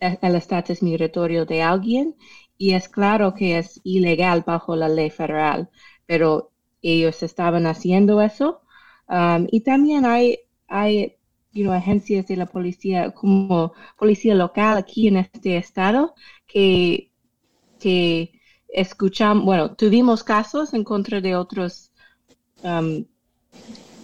el 0.00 0.34
estatus 0.36 0.82
migratorio 0.82 1.44
de 1.46 1.62
alguien 1.62 2.14
y 2.58 2.74
es 2.74 2.88
claro 2.88 3.34
que 3.34 3.58
es 3.58 3.80
ilegal 3.84 4.44
bajo 4.46 4.76
la 4.76 4.88
ley 4.88 5.10
federal, 5.10 5.70
pero 6.06 6.52
ellos 6.82 7.22
estaban 7.22 7.66
haciendo 7.66 8.20
eso. 8.22 8.62
Um, 9.08 9.46
y 9.50 9.60
también 9.62 10.04
hay 10.04 10.40
hay 10.68 11.17
agencias 11.66 12.26
de 12.26 12.36
la 12.36 12.46
policía 12.46 13.10
como 13.10 13.72
policía 13.98 14.34
local 14.34 14.76
aquí 14.76 15.08
en 15.08 15.16
este 15.18 15.56
estado 15.56 16.14
que, 16.46 17.10
que 17.80 18.32
escuchamos, 18.68 19.44
bueno, 19.44 19.74
tuvimos 19.74 20.24
casos 20.24 20.74
en 20.74 20.84
contra 20.84 21.20
de 21.20 21.36
otros 21.36 21.90
um, 22.62 23.04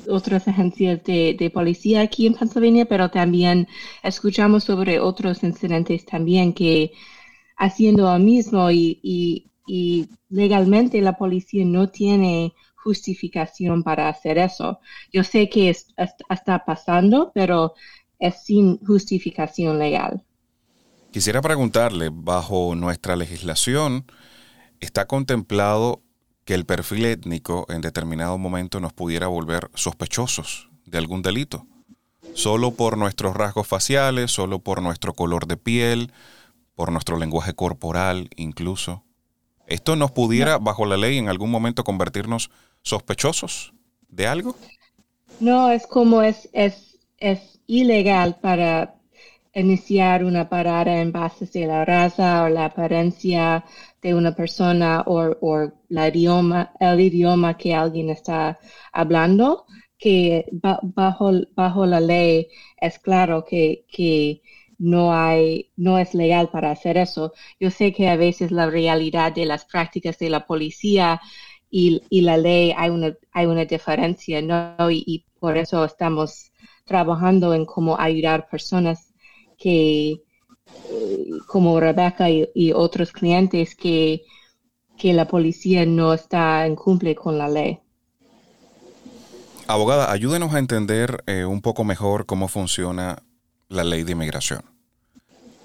otras 0.09 0.49
agencias 0.49 1.03
de, 1.05 1.51
policía 1.53 2.03
aquí 2.03 2.27
en 2.27 2.35
Pennsylvania, 2.35 2.87
pero 2.87 3.11
también 3.11 3.69
escuchamos 4.03 4.65
sobre 4.65 5.01
otros 5.01 5.43
incidentes 5.43 6.05
también 6.05 6.53
que 6.53 6.93
haciendo 7.57 8.13
lo 8.13 8.19
mismo 8.19 8.71
y, 8.71 9.51
legalmente 10.29 11.01
la 11.01 11.17
policía 11.17 11.65
no 11.65 11.89
tiene 11.89 12.53
justificación 12.85 13.83
para 13.83 14.09
hacer 14.09 14.39
eso. 14.39 14.79
Yo 15.13 15.25
sé 15.25 15.49
que 15.49 15.71
está 15.71 16.65
pasando, 16.65 17.33
pero 17.35 17.75
es 18.19 18.45
sin 18.45 18.79
justificación 18.85 19.79
legal. 19.79 20.23
Quisiera 21.11 21.41
preguntarle, 21.41 22.11
bajo 22.13 22.75
nuestra 22.75 23.17
legislación, 23.17 24.05
¿está 24.81 25.07
contemplado 25.07 26.03
que 26.45 26.55
el 26.55 26.67
perfil 26.67 27.07
étnico 27.07 27.67
en 27.69 27.81
determinado 27.81 28.37
momento 28.39 28.81
nos 28.81 28.93
pudiera 28.93 29.27
volver 29.29 29.71
sospechosos 29.75 30.69
de 30.85 30.99
algún 30.99 31.23
delito. 31.23 31.67
Solo 32.35 32.73
por 32.73 32.99
nuestros 32.99 33.35
rasgos 33.35 33.67
faciales, 33.67 34.31
solo 34.31 34.59
por 34.59 34.83
nuestro 34.83 35.15
color 35.15 35.47
de 35.47 35.57
piel, 35.57 36.13
por 36.75 36.93
nuestro 36.93 37.19
lenguaje 37.19 37.55
corporal 37.55 38.29
incluso. 38.37 39.05
¿Esto 39.67 39.97
nos 39.97 40.11
pudiera, 40.11 40.59
bajo 40.59 40.85
la 40.85 40.97
ley, 40.97 41.17
en 41.17 41.29
algún 41.29 41.51
momento 41.51 41.85
convertirnos 41.85 42.51
sospechosos 42.85 43.75
de 44.09 44.29
algo? 44.29 44.55
No, 45.41 45.71
es 45.73 45.87
como 45.89 46.23
es, 46.23 46.49
es, 46.53 47.01
es 47.19 47.61
ilegal 47.67 48.39
para 48.41 48.95
iniciar 49.55 50.25
una 50.25 50.49
parada 50.49 51.01
en 51.01 51.13
base 51.13 51.47
de 51.47 51.67
la 51.67 51.85
raza 51.85 52.45
o 52.45 52.49
la 52.49 52.67
apariencia 52.67 53.65
de 54.03 54.15
una 54.15 54.35
persona 54.35 55.03
o, 55.07 55.73
la 55.89 56.09
idioma, 56.09 56.73
el 56.79 57.01
idioma 57.01 57.57
que 57.57 57.75
alguien 57.75 58.11
está 58.11 58.59
hablando, 58.93 59.67
que 59.99 60.47
bajo, 60.53 61.33
bajo 61.55 61.87
la 61.87 62.01
ley 62.01 62.49
es 62.77 62.99
claro 62.99 63.45
que, 63.45 63.87
que 63.89 64.43
no 64.79 65.15
hay, 65.15 65.71
no 65.77 65.99
es 65.99 66.15
legal 66.15 66.51
para 66.51 66.71
hacer 66.71 66.97
eso. 66.97 67.33
Yo 67.61 67.71
sé 67.71 67.93
que 67.93 68.09
a 68.09 68.17
veces 68.17 68.51
la 68.51 68.69
realidad 68.69 69.33
de 69.33 69.47
las 69.47 69.65
prácticas 69.65 70.19
de 70.19 70.31
la 70.31 70.47
policía 70.47 71.21
y, 71.77 72.21
la 72.21 72.37
ley 72.37 72.73
hay 72.77 72.91
una, 72.91 73.17
hay 73.33 73.47
una 73.47 73.65
diferencia, 73.65 74.41
¿no? 74.41 74.91
Y, 74.93 75.27
por 75.41 75.59
eso 75.59 75.85
estamos 75.85 76.53
trabajando 76.87 77.53
en 77.53 77.67
cómo 77.67 77.99
ayudar 77.99 78.49
personas 78.49 79.13
que, 79.59 80.23
como 81.49 81.81
Rebecca 81.81 82.31
y, 82.31 82.73
otros 82.73 83.11
clientes 83.11 83.75
que, 83.75 84.23
que 84.97 85.13
la 85.13 85.27
policía 85.27 85.85
no 85.85 86.15
está 86.15 86.65
en 86.65 86.77
cumple 86.77 87.17
con 87.17 87.39
la 87.39 87.49
ley. 87.49 87.81
Abogada, 89.67 90.13
ayúdenos 90.13 90.55
a 90.55 90.61
entender 90.61 91.25
eh, 91.27 91.45
un 91.45 91.61
poco 91.61 91.83
mejor 91.83 92.25
cómo 92.25 92.47
funciona 92.47 93.25
la 93.69 93.83
ley 93.83 94.05
de 94.05 94.13
inmigración. 94.13 94.63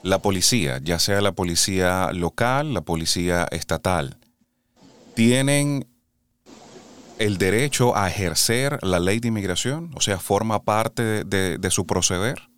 La 0.01 0.19
policía, 0.19 0.79
ya 0.83 0.97
sea 0.97 1.21
la 1.21 1.33
policía 1.33 2.11
local, 2.13 2.73
la 2.73 2.81
policía 2.81 3.47
estatal, 3.51 4.17
tienen 5.13 5.85
el 7.19 7.37
derecho 7.37 7.95
a 7.95 8.07
ejercer 8.09 8.79
la 8.81 8.99
ley 8.99 9.19
de 9.19 9.27
inmigración, 9.27 9.91
o 9.95 10.01
sea, 10.01 10.17
forma 10.17 10.63
parte 10.63 11.23
de 11.23 11.71
su 11.71 11.85
proceder. 11.85 12.49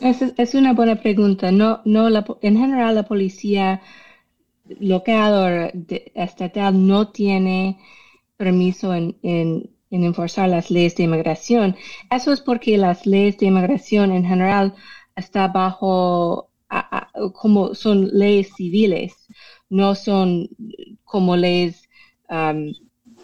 Es, 0.00 0.22
es 0.36 0.54
una 0.54 0.74
buena 0.74 0.96
pregunta. 0.96 1.50
No, 1.50 1.80
no 1.84 2.08
la, 2.08 2.24
en 2.42 2.56
general 2.56 2.94
la 2.94 3.02
policía 3.04 3.82
local 4.80 5.32
o 5.32 5.88
estatal 6.14 6.86
no 6.86 7.08
tiene 7.08 7.78
permiso 8.36 8.94
en, 8.94 9.16
en, 9.22 9.70
enforzar 9.90 10.48
las 10.50 10.70
leyes 10.70 10.94
de 10.96 11.04
inmigración. 11.04 11.76
Eso 12.10 12.32
es 12.32 12.40
porque 12.40 12.78
las 12.78 13.06
leyes 13.06 13.38
de 13.38 13.46
inmigración 13.46 14.12
en 14.12 14.24
general 14.24 14.74
está 15.16 15.48
bajo 15.48 16.50
como 17.32 17.74
son 17.74 18.08
leyes 18.12 18.50
civiles, 18.54 19.14
no 19.70 19.94
son 19.94 20.50
como 21.04 21.34
leyes 21.34 21.88
um, 22.28 22.72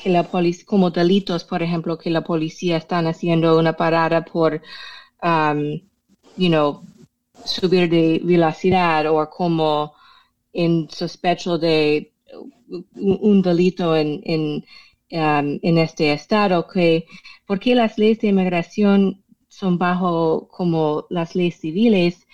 que 0.05 0.11
la 0.11 0.25
policía, 0.25 0.67
como 0.67 0.91
delitos, 0.91 1.45
por 1.45 1.63
ejemplo, 1.63 1.97
que 1.97 2.11
la 2.11 2.23
policía 2.23 2.77
están 2.77 3.07
haciendo 3.07 3.59
una 3.59 3.73
parada 3.73 4.23
por 4.23 4.61
um, 5.23 5.81
you 6.37 6.49
know, 6.49 6.83
subir 7.47 7.89
de 7.89 8.21
velocidad 8.23 9.07
o 9.07 9.31
como 9.31 9.95
en 10.53 10.89
sospecho 10.91 11.57
de 11.57 12.13
un, 12.97 13.41
delito 13.41 13.97
en, 13.97 14.21
um, 15.11 15.59
en 15.63 15.79
este 15.79 16.13
estado, 16.13 16.67
que 16.69 17.07
porque 17.47 17.75
las 17.75 17.97
leyes 17.97 18.21
de 18.21 18.29
inmigración 18.29 19.25
son 19.49 19.79
bajo 19.79 20.49
como 20.49 21.07
las 21.09 21.35
leyes 21.35 21.61
civiles, 21.61 22.27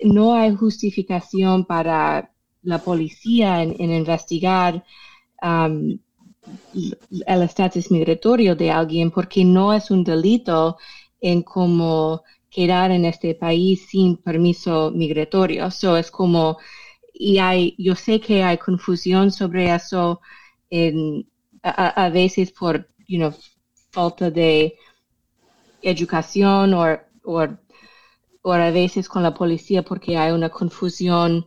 no 0.00 0.34
hay 0.34 0.54
justificación 0.54 1.64
para 1.64 2.30
la 2.62 2.78
policía 2.78 3.62
en, 3.62 3.90
investigar 3.90 4.84
um, 5.42 5.98
el 7.26 7.42
estatus 7.42 7.90
migratorio 7.90 8.54
de 8.54 8.70
alguien 8.70 9.10
porque 9.10 9.44
no 9.44 9.72
es 9.72 9.90
un 9.90 10.04
delito 10.04 10.76
en 11.20 11.42
como 11.42 12.22
quedar 12.50 12.90
en 12.90 13.04
este 13.04 13.34
país 13.34 13.86
sin 13.88 14.16
permiso 14.16 14.90
migratorio. 14.94 15.70
So 15.70 15.96
es 15.96 16.10
como, 16.10 16.58
y 17.12 17.38
hay, 17.38 17.74
yo 17.78 17.94
sé 17.94 18.20
que 18.20 18.42
hay 18.42 18.58
confusión 18.58 19.32
sobre 19.32 19.74
eso 19.74 20.20
a, 21.62 22.10
veces 22.10 22.52
por, 22.52 22.88
you 23.08 23.18
know, 23.18 23.32
falta 23.90 24.30
de 24.30 24.76
educación 25.82 26.74
o, 26.74 26.84
o, 27.24 28.52
a 28.52 28.70
veces 28.70 29.08
con 29.08 29.22
la 29.22 29.34
policía 29.34 29.82
porque 29.82 30.16
hay 30.16 30.32
una 30.32 30.50
confusión 30.50 31.46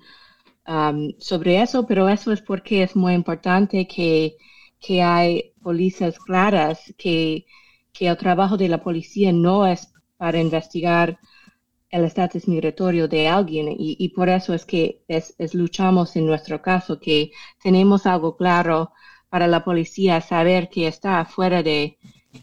um, 0.68 1.14
sobre 1.20 1.62
eso, 1.62 1.86
pero 1.86 2.10
eso 2.10 2.32
es 2.32 2.42
porque 2.42 2.84
es 2.84 2.96
muy 2.96 3.14
importante 3.14 3.88
que, 3.88 4.38
que 4.80 5.02
hay 5.02 5.54
policías 5.62 6.20
claras, 6.20 6.94
que, 6.98 7.46
que 7.94 8.08
el 8.08 8.18
trabajo 8.18 8.58
de 8.58 8.70
la 8.70 8.84
policía 8.84 9.32
no 9.32 9.66
es 9.66 9.92
para 10.18 10.40
investigar 10.40 11.20
el 11.90 12.04
estatus 12.04 12.48
migratorio 12.48 13.08
de 13.08 13.28
alguien. 13.28 13.68
Y, 13.78 14.10
por 14.10 14.30
eso 14.30 14.54
es 14.54 14.66
que 14.66 15.04
es, 15.08 15.36
luchamos 15.54 16.16
en 16.16 16.26
nuestro 16.26 16.62
caso 16.62 17.00
que 17.00 17.32
tenemos 17.62 18.06
algo 18.06 18.36
claro 18.36 18.92
para 19.30 19.48
la 19.48 19.64
policía 19.64 20.22
saber 20.22 20.70
que 20.70 20.88
está 20.88 21.24
fuera 21.26 21.64
de, 21.64 21.98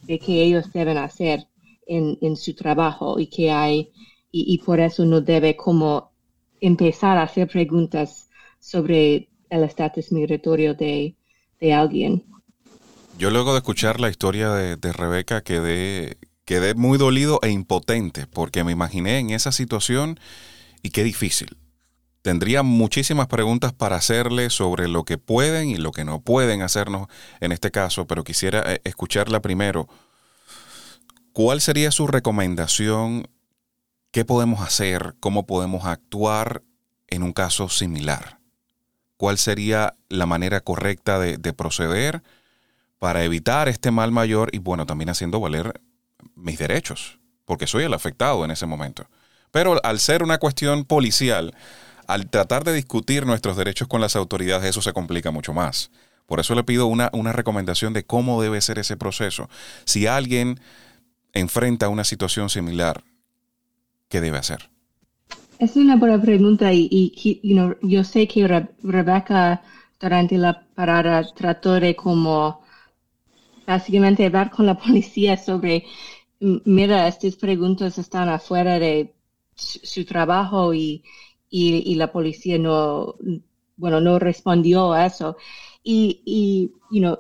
que 0.07 0.43
ellos 0.43 0.73
deben 0.73 0.99
hacer 0.99 1.49
en, 1.87 2.37
su 2.37 2.55
trabajo 2.55 3.19
y 3.19 3.26
que 3.26 3.50
hay 3.50 3.91
y, 4.31 4.59
por 4.59 4.81
eso 4.81 5.05
no 5.05 5.21
debe 5.21 5.57
como 5.57 6.12
empezar 6.61 7.19
a 7.19 7.23
hacer 7.23 7.49
preguntas 7.49 8.29
sobre 8.59 9.29
el 9.50 9.62
estatus 9.64 10.11
migratorio 10.11 10.75
de, 10.75 11.17
alguien. 11.73 12.25
Yo 13.18 13.30
luego 13.30 13.52
de 13.52 13.59
escuchar 13.59 14.00
la 14.00 14.11
historia 14.11 14.50
de, 14.50 14.76
de 14.76 14.92
Rebeca 14.92 15.42
quedé 15.42 16.18
quedé 16.44 16.75
muy 16.75 16.99
dolido 16.99 17.40
e 17.42 17.50
impotente 17.50 18.26
porque 18.26 18.64
me 18.64 18.73
imaginé 18.73 19.18
en 19.18 19.30
esa 19.30 19.52
situación 19.52 20.18
y 20.83 20.90
qué 20.90 21.02
difícil. 21.02 21.56
Tendría 22.23 22.62
muchísimas 22.62 23.26
preguntas 23.26 23.73
para 23.73 23.97
hacerle 23.97 24.49
sobre 24.49 24.88
lo 24.88 25.04
que 25.04 25.18
pueden 25.18 25.68
y 25.68 25.76
lo 25.76 25.92
que 25.92 26.04
no 26.04 26.23
pueden 26.23 26.62
hacernos 26.62 27.09
en 27.40 27.52
este 27.52 27.71
caso, 27.71 28.06
pero 28.06 28.25
quisiera 28.25 28.62
eh, 28.73 28.80
escucharla 28.85 29.42
primero. 29.42 29.88
¿Cuál 31.33 31.61
sería 31.61 31.90
su 31.90 32.06
recomendación? 32.06 33.28
¿Qué 34.11 34.25
podemos 34.25 34.61
hacer? 34.61 35.16
¿Cómo 35.21 35.47
podemos 35.47 35.85
actuar 35.85 36.62
en 37.09 37.25
un 37.25 37.33
caso 37.33 37.68
similar? 37.68 38.38
¿Cuál 39.16 39.38
sería 39.38 39.94
la 40.09 40.26
manera 40.26 40.61
correcta 40.61 41.18
de, 41.18 41.37
de 41.37 41.52
proceder 41.52 42.23
para 42.99 43.23
evitar 43.25 43.68
este 43.68 43.90
mal 43.90 44.12
mayor 44.12 44.49
y 44.52 44.59
bueno, 44.59 44.87
también 44.87 45.11
haciendo 45.11 45.38
valer 45.38 45.80
mis 46.35 46.59
derechos, 46.59 47.18
porque 47.44 47.66
soy 47.66 47.85
el 47.85 47.94
afectado 47.94 48.44
en 48.44 48.50
ese 48.50 48.66
momento. 48.66 49.06
Pero 49.50 49.78
al 49.85 50.00
ser 50.00 50.23
una 50.23 50.38
cuestión 50.38 50.85
policial, 50.85 51.54
al 52.06 52.28
tratar 52.28 52.64
de 52.64 52.73
discutir 52.73 53.26
nuestros 53.26 53.56
derechos 53.56 53.88
con 53.88 54.00
las 54.00 54.16
autoridades, 54.16 54.71
eso 54.71 54.83
se 54.83 54.92
complica 54.92 55.30
mucho 55.30 55.52
más. 55.52 55.90
Por 56.26 56.40
eso 56.40 56.54
le 56.54 56.64
pido 56.64 56.87
una, 56.87 57.11
una 57.12 57.33
recomendación 57.33 57.92
de 57.92 58.04
cómo 58.04 58.40
debe 58.40 58.61
ser 58.61 58.78
ese 58.78 58.97
proceso. 58.97 59.49
Si 59.85 60.06
alguien 60.06 60.59
enfrenta 61.33 61.88
una 61.88 62.04
situación 62.04 62.49
similar, 62.49 63.04
¿qué 64.09 64.21
debe 64.21 64.38
hacer? 64.38 64.71
Es 65.58 65.76
una 65.76 65.96
buena 65.96 66.20
pregunta 66.20 66.73
y, 66.73 67.12
yo 67.82 68.04
sé 68.04 68.26
que 68.26 68.46
Rebecca 68.82 69.62
durante 70.00 70.37
la 70.37 70.66
parada 70.75 71.25
trató 71.34 71.78
de 71.80 71.94
como 71.94 72.61
básicamente 73.66 74.26
hablar 74.26 74.50
con 74.50 74.66
la 74.66 74.76
policía 74.78 75.37
sobre 75.37 75.84
mira, 76.40 77.08
estas 77.08 77.37
preguntas 77.37 77.99
están 77.99 78.28
afuera 78.28 78.78
de 78.78 79.14
su, 79.54 80.04
trabajo 80.04 80.75
y, 80.75 81.04
y, 81.50 81.94
la 81.94 82.12
policía 82.12 82.58
no, 82.58 83.14
bueno, 83.76 84.00
no 84.00 84.18
respondió 84.18 84.92
a 84.92 85.06
eso. 85.06 85.37
Y, 85.82 86.23
y 86.25 86.73
you 86.90 87.00
know, 87.00 87.18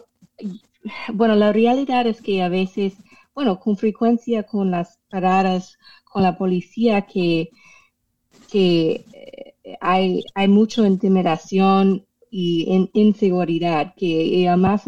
bueno, 1.12 1.36
la 1.36 1.52
realidad 1.52 2.06
es 2.06 2.20
que 2.20 2.42
a 2.42 2.48
veces, 2.48 2.94
bueno, 3.34 3.60
con 3.60 3.76
frecuencia 3.76 4.44
con 4.44 4.70
las 4.70 4.98
paradas 5.08 5.78
con 6.04 6.22
la 6.22 6.36
policía 6.38 7.02
que, 7.02 7.50
que 8.54 9.04
eh, 9.64 9.76
hay, 9.80 10.22
hay 10.32 10.46
mucha 10.46 10.86
intimidación 10.86 12.06
y 12.30 12.88
inseguridad, 12.92 13.94
que 13.96 14.48
más 14.56 14.84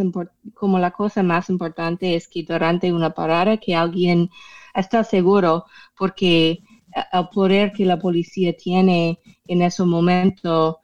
como 0.55 0.79
la 0.79 0.93
cosa 0.93 1.25
más 1.25 1.51
importante 1.51 2.15
es 2.15 2.29
que 2.29 2.45
durante 2.45 2.93
una 2.93 3.11
parada 3.11 3.57
que 3.57 3.75
alguien 3.75 4.31
está 4.73 5.03
seguro 5.03 5.65
porque 5.99 6.63
el 7.13 7.29
poder 7.33 7.73
que 7.73 7.85
la 7.85 7.99
policía 7.99 8.57
tiene 8.57 9.19
en 9.49 9.63
ese 9.63 9.83
momento 9.83 10.79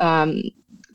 um, 0.00 0.34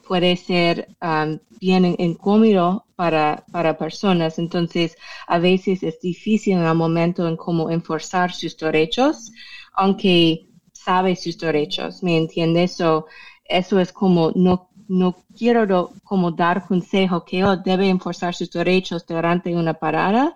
puede 0.05 0.36
ser 0.36 0.89
um, 1.01 1.39
bien 1.62 1.96
incómodo 1.98 2.86
para, 2.98 3.46
para 3.51 3.77
personas. 3.77 4.39
Entonces, 4.39 4.98
a 5.27 5.39
veces 5.39 5.84
es 5.84 6.01
difícil 6.01 6.58
en 6.58 6.65
el 6.65 6.75
momento 6.75 7.27
en 7.27 7.38
cómo 7.38 7.69
enforzar 7.69 8.34
sus 8.34 8.58
derechos, 8.58 9.31
aunque 9.74 10.49
sabe 10.89 11.15
sus 11.15 11.38
derechos, 11.38 12.01
¿me 12.01 12.17
entiendes? 12.17 12.75
So, 12.77 13.05
eso 13.46 13.79
es 13.79 13.91
como 13.93 14.31
no 14.34 14.69
no 14.88 15.15
quiero 15.38 15.91
como 16.03 16.31
dar 16.31 16.65
consejo 16.67 17.24
que 17.24 17.43
oh, 17.43 17.55
debe 17.58 17.88
enforzar 17.89 18.34
sus 18.34 18.50
derechos 18.50 19.05
durante 19.05 19.55
una 19.55 19.75
parada 19.75 20.34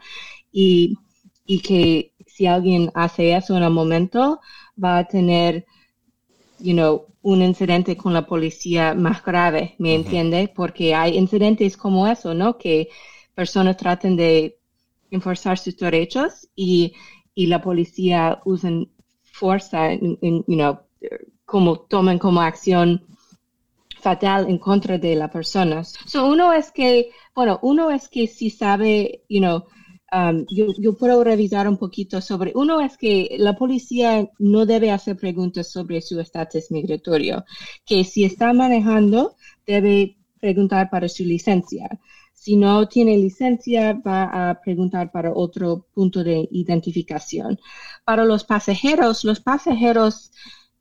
y, 0.51 0.95
y 1.47 1.59
que 1.59 2.13
si 2.27 2.45
alguien 2.45 2.91
hace 2.93 3.35
eso 3.35 3.57
en 3.57 3.63
el 3.63 3.71
momento 3.71 4.39
va 4.81 4.99
a 4.99 5.07
tener, 5.07 5.65
you 6.59 6.73
know, 6.73 7.07
un 7.23 7.41
incidente 7.41 7.97
con 7.97 8.13
la 8.13 8.27
policía 8.27 8.93
más 8.93 9.25
grave, 9.25 9.73
¿me 9.79 9.95
entiende? 9.95 10.51
Porque 10.55 10.93
hay 10.93 11.17
incidentes 11.17 11.75
como 11.75 12.07
eso, 12.07 12.35
¿no? 12.35 12.59
Que 12.59 12.89
personas 13.33 13.75
traten 13.77 14.15
de 14.15 14.59
enforzar 15.09 15.57
sus 15.57 15.75
derechos 15.77 16.47
y, 16.55 16.93
y 17.33 17.47
la 17.47 17.59
policía 17.59 18.39
usen 18.45 18.92
fuerza, 19.33 19.91
you 19.93 20.43
know, 20.45 20.79
como 21.45 21.79
tomen 21.79 22.19
como 22.19 22.41
acción 22.41 23.01
fatal 23.99 24.49
en 24.49 24.59
contra 24.59 24.97
de 24.97 25.15
las 25.15 25.31
personas. 25.31 25.93
So 26.05 26.27
uno 26.27 26.53
es 26.53 26.71
que, 26.71 27.09
bueno, 27.33 27.59
uno 27.63 27.89
es 27.89 28.07
que 28.09 28.27
si 28.27 28.49
sabe, 28.49 29.23
you 29.27 29.39
know, 29.39 29.65
um, 30.11 30.45
yo, 30.49 30.67
yo, 30.77 30.95
puedo 30.95 31.23
revisar 31.23 31.67
un 31.67 31.77
poquito 31.77 32.21
sobre, 32.21 32.51
uno 32.55 32.79
es 32.79 32.97
que 32.97 33.35
la 33.39 33.55
policía 33.55 34.29
no 34.39 34.65
debe 34.65 34.91
hacer 34.91 35.17
preguntas 35.17 35.71
sobre 35.71 36.01
su 36.01 36.19
estatus 36.19 36.69
migratorio, 36.69 37.43
que 37.85 38.03
si 38.03 38.23
está 38.23 38.53
manejando, 38.53 39.35
debe 39.65 40.17
preguntar 40.39 40.89
para 40.89 41.09
su 41.09 41.23
licencia. 41.23 41.89
Si 42.43 42.57
no 42.57 42.89
tiene 42.89 43.17
licencia, 43.17 43.93
va 43.93 44.49
a 44.49 44.59
preguntar 44.59 45.13
para 45.13 45.31
otro 45.33 45.87
punto 45.93 46.25
de 46.25 46.45
identificación. 46.51 47.57
Para 48.03 48.25
los 48.25 48.43
pasajeros, 48.43 49.23
los 49.23 49.39
pasajeros, 49.39 50.29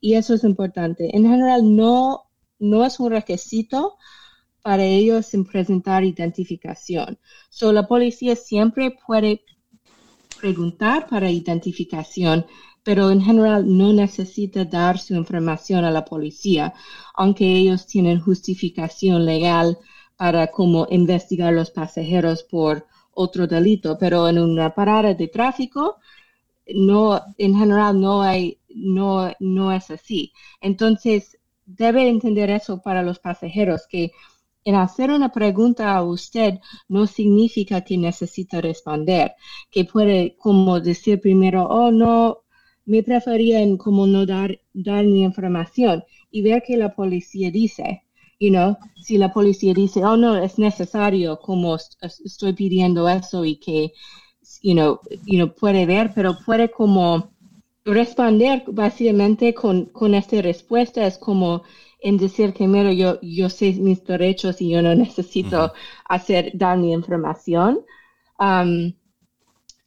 y 0.01 0.15
eso 0.15 0.33
es 0.33 0.43
importante, 0.43 1.15
en 1.15 1.23
general 1.23 1.73
no 1.73 2.23
no 2.59 2.83
es 2.83 2.99
un 2.99 3.11
requisito 3.11 3.95
para 4.61 4.83
ellos 4.83 5.31
presentar 5.49 6.03
identificación. 6.03 7.17
So, 7.49 7.71
la 7.71 7.87
policía 7.87 8.35
siempre 8.35 8.97
puede 9.07 9.45
preguntar 10.41 11.07
para 11.07 11.31
identificación, 11.31 12.45
pero 12.83 13.09
en 13.09 13.21
general 13.21 13.65
no 13.65 13.93
necesita 13.93 14.65
dar 14.65 14.99
su 14.99 15.15
información 15.15 15.85
a 15.85 15.91
la 15.91 16.03
policía, 16.03 16.73
aunque 17.13 17.45
ellos 17.45 17.87
tienen 17.87 18.19
justificación 18.19 19.25
legal 19.25 19.77
para 20.17 20.47
como 20.47 20.87
investigar 20.89 21.53
los 21.53 21.71
pasajeros 21.71 22.43
por 22.43 22.85
otro 23.13 23.47
delito, 23.47 23.97
pero 23.99 24.27
en 24.27 24.39
una 24.39 24.73
parada 24.73 25.13
de 25.13 25.27
tráfico 25.27 25.97
no 26.67 27.21
en 27.37 27.55
general 27.55 27.99
no 27.99 28.21
hay 28.21 28.59
no 28.69 29.31
no 29.39 29.71
es 29.71 29.91
así. 29.91 30.31
Entonces, 30.61 31.37
debe 31.65 32.07
entender 32.09 32.49
eso 32.49 32.81
para 32.81 33.03
los 33.03 33.19
pasajeros, 33.19 33.87
que 33.87 34.11
en 34.65 34.75
hacer 34.75 35.11
una 35.11 35.29
pregunta 35.31 35.93
a 35.95 36.03
usted 36.03 36.59
no 36.87 37.05
significa 37.07 37.81
que 37.81 37.97
necesita 37.97 38.61
responder, 38.61 39.33
que 39.69 39.85
puede 39.85 40.35
como 40.37 40.79
decir 40.79 41.19
primero, 41.19 41.65
oh 41.67 41.91
no, 41.91 42.43
me 42.85 43.03
prefería 43.03 43.59
como 43.77 44.07
no 44.07 44.25
dar, 44.25 44.59
dar 44.73 45.05
mi 45.05 45.23
información 45.23 46.03
y 46.31 46.41
ver 46.41 46.63
que 46.65 46.77
la 46.77 46.93
policía 46.95 47.51
dice, 47.51 48.03
you 48.43 48.49
know, 48.49 48.77
si 49.01 49.17
la 49.17 49.31
policía 49.31 49.73
dice, 49.73 50.03
oh 50.03 50.17
no, 50.17 50.35
es 50.35 50.59
necesario 50.59 51.39
como 51.39 51.77
estoy 52.01 52.53
pidiendo 52.53 53.07
eso 53.07 53.45
y 53.45 53.55
que, 53.55 53.93
you 54.61 54.73
know, 54.73 54.99
you 55.25 55.37
know, 55.37 55.53
puede 55.53 55.85
ver, 55.85 56.11
pero 56.13 56.37
puede 56.45 56.69
como 56.69 57.31
responder 57.85 58.63
básicamente 58.67 59.53
con, 59.53 59.85
con 59.85 60.13
esta 60.13 60.41
respuesta 60.41 61.05
es 61.05 61.17
como 61.17 61.63
en 62.01 62.17
decir 62.17 62.53
que, 62.53 62.67
mira, 62.67 62.91
yo, 62.91 63.19
yo 63.21 63.49
sé 63.49 63.71
mis 63.73 64.03
derechos 64.03 64.59
y 64.59 64.69
yo 64.71 64.81
no 64.81 64.93
necesito 64.93 65.71
hacer, 66.09 66.51
dar 66.53 66.77
mi 66.77 66.91
información. 66.91 67.79
Um, 68.39 68.93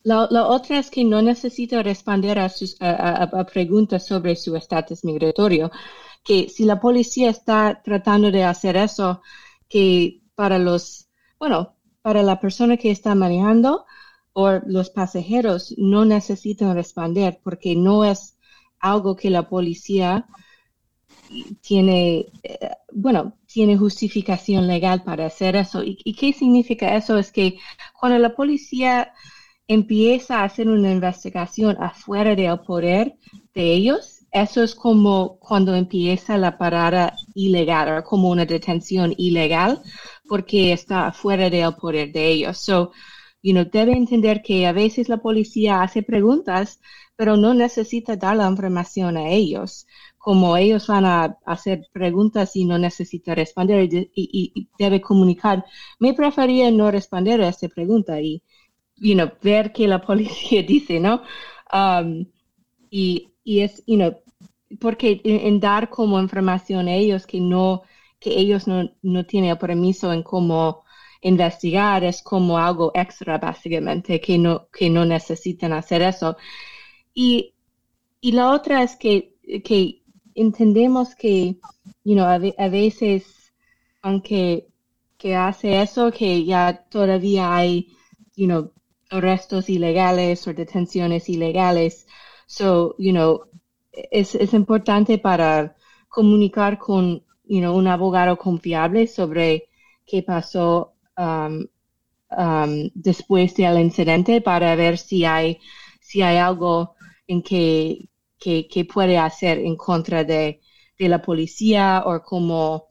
la, 0.02 0.46
otra 0.46 0.78
es 0.78 0.88
que 0.90 1.04
no 1.04 1.20
necesito 1.20 1.82
responder 1.82 2.38
a, 2.38 2.48
sus, 2.48 2.76
a, 2.80 3.44
preguntas 3.52 4.06
sobre 4.06 4.34
su 4.36 4.56
estatus 4.56 5.04
migratorio. 5.04 5.70
Que 6.26 6.48
si 6.48 6.64
la 6.64 6.80
policía 6.80 7.30
está 7.30 7.80
tratando 7.82 8.30
de 8.30 8.44
hacer 8.44 8.76
eso, 8.76 9.22
que 9.68 10.22
para 10.34 10.58
los, 10.58 11.08
bueno, 11.38 11.76
para 12.02 12.22
la 12.22 12.40
persona 12.40 12.76
que 12.76 12.90
está 12.90 13.14
manejando, 13.14 13.86
o 14.32 14.60
los 14.66 14.90
pasajeros 14.90 15.74
no 15.78 16.04
necesitan 16.04 16.74
responder 16.74 17.40
porque 17.42 17.74
no 17.74 18.04
es 18.04 18.36
algo 18.80 19.16
que 19.16 19.30
la 19.30 19.48
policía 19.48 20.26
tiene, 21.62 22.26
eh, 22.42 22.70
bueno, 22.92 23.38
tiene 23.46 23.76
justificación 23.76 24.66
legal 24.66 25.02
para 25.04 25.26
hacer 25.26 25.56
eso. 25.56 25.82
¿Y, 25.82 26.14
qué 26.14 26.32
significa 26.32 26.94
eso? 26.96 27.18
Es 27.18 27.32
que 27.32 27.58
cuando 27.98 28.18
la 28.18 28.34
policía 28.34 29.12
empieza 29.68 30.40
a 30.40 30.44
hacer 30.44 30.68
una 30.68 30.92
investigación 30.92 31.76
afuera 31.80 32.34
del 32.34 32.60
poder 32.60 33.16
de 33.54 33.72
ellos, 33.72 34.15
eso 34.42 34.62
es 34.62 34.74
como 34.74 35.38
cuando 35.38 35.74
empieza 35.74 36.36
la 36.36 36.58
parada 36.58 37.16
ilegal 37.34 38.04
como 38.04 38.28
una 38.30 38.44
detención 38.44 39.14
ilegal 39.16 39.82
porque 40.28 40.72
está 40.72 41.10
fuera 41.12 41.48
del 41.48 41.74
poder 41.76 42.12
de 42.12 42.28
ellos. 42.28 42.58
So, 42.58 42.92
you 43.42 43.52
know, 43.54 43.64
debe 43.64 43.92
entender 43.92 44.42
que 44.42 44.66
a 44.66 44.72
veces 44.72 45.08
la 45.08 45.18
policía 45.18 45.82
hace 45.82 46.02
preguntas, 46.02 46.80
pero 47.16 47.36
no 47.38 47.54
necesita 47.54 48.16
dar 48.16 48.36
la 48.36 48.48
información 48.48 49.16
a 49.16 49.30
ellos. 49.30 49.86
Como 50.18 50.56
ellos 50.56 50.86
van 50.88 51.06
a 51.06 51.38
hacer 51.46 51.86
preguntas 51.92 52.56
y 52.56 52.66
no 52.66 52.78
necesita 52.78 53.34
responder 53.34 53.88
y, 53.90 54.68
debe 54.78 55.00
comunicar, 55.00 55.64
me 55.98 56.12
prefería 56.12 56.70
no 56.70 56.90
responder 56.90 57.40
a 57.40 57.48
esta 57.48 57.68
pregunta 57.68 58.20
y, 58.20 58.42
you 58.96 59.14
know, 59.14 59.30
ver 59.42 59.72
qué 59.72 59.88
la 59.88 60.00
policía 60.02 60.62
dice, 60.68 61.00
¿no? 61.00 61.22
Um, 61.72 62.26
y, 62.90 63.32
y 63.44 63.60
es, 63.60 63.82
you 63.86 63.96
know, 63.96 64.16
porque 64.80 65.20
en, 65.24 65.60
dar 65.60 65.90
como 65.90 66.20
información 66.20 66.88
a 66.88 66.94
ellos 66.94 67.26
que 67.26 67.40
no, 67.40 67.82
que 68.18 68.38
ellos 68.38 68.66
no, 68.66 68.90
no 69.02 69.24
tienen 69.26 69.56
permiso 69.58 70.12
en 70.12 70.22
cómo 70.22 70.84
investigar 71.20 72.04
es 72.04 72.22
como 72.22 72.58
algo 72.58 72.92
extra, 72.94 73.38
básicamente, 73.38 74.20
que 74.20 74.38
no, 74.38 74.68
que 74.70 74.90
no 74.90 75.04
necesitan 75.04 75.72
hacer 75.72 76.02
eso. 76.02 76.36
Y, 77.14 77.54
y 78.20 78.32
la 78.32 78.50
otra 78.52 78.82
es 78.82 78.96
que, 78.96 79.34
que 79.64 80.02
entendemos 80.34 81.14
que, 81.14 81.58
you 82.04 82.14
know, 82.14 82.26
a, 82.26 82.68
veces, 82.68 83.52
aunque 84.02 84.68
que 85.18 85.34
hace 85.34 85.82
eso, 85.82 86.12
que 86.12 86.44
ya 86.44 86.84
todavía 86.90 87.54
hay, 87.56 87.96
you 88.36 88.46
know, 88.46 88.72
arrestos 89.10 89.68
ilegales 89.70 90.46
o 90.46 90.52
detenciones 90.52 91.28
ilegales. 91.28 92.06
So, 92.46 92.94
you 92.98 93.12
know, 93.12 93.48
es, 94.10 94.34
es 94.34 94.54
importante 94.54 95.18
para 95.18 95.74
comunicar 96.08 96.78
con, 96.78 97.24
you 97.44 97.60
know, 97.60 97.76
un 97.76 97.86
abogado 97.88 98.36
confiable 98.36 99.06
sobre 99.06 99.68
qué 100.06 100.22
pasó 100.22 100.96
Um, 101.16 101.66
um, 102.36 102.90
después 102.94 103.54
del 103.54 103.80
incidente 103.80 104.42
para 104.42 104.76
ver 104.76 104.98
si 104.98 105.24
hay, 105.24 105.58
si 106.00 106.20
hay 106.20 106.36
algo 106.36 106.94
en 107.26 107.42
que, 107.42 108.08
que, 108.38 108.84
puede 108.84 109.16
hacer 109.16 109.58
en 109.58 109.76
contra 109.76 110.24
de, 110.24 110.60
de 110.98 111.08
la 111.08 111.22
policía 111.22 112.02
o 112.04 112.22
como 112.22 112.88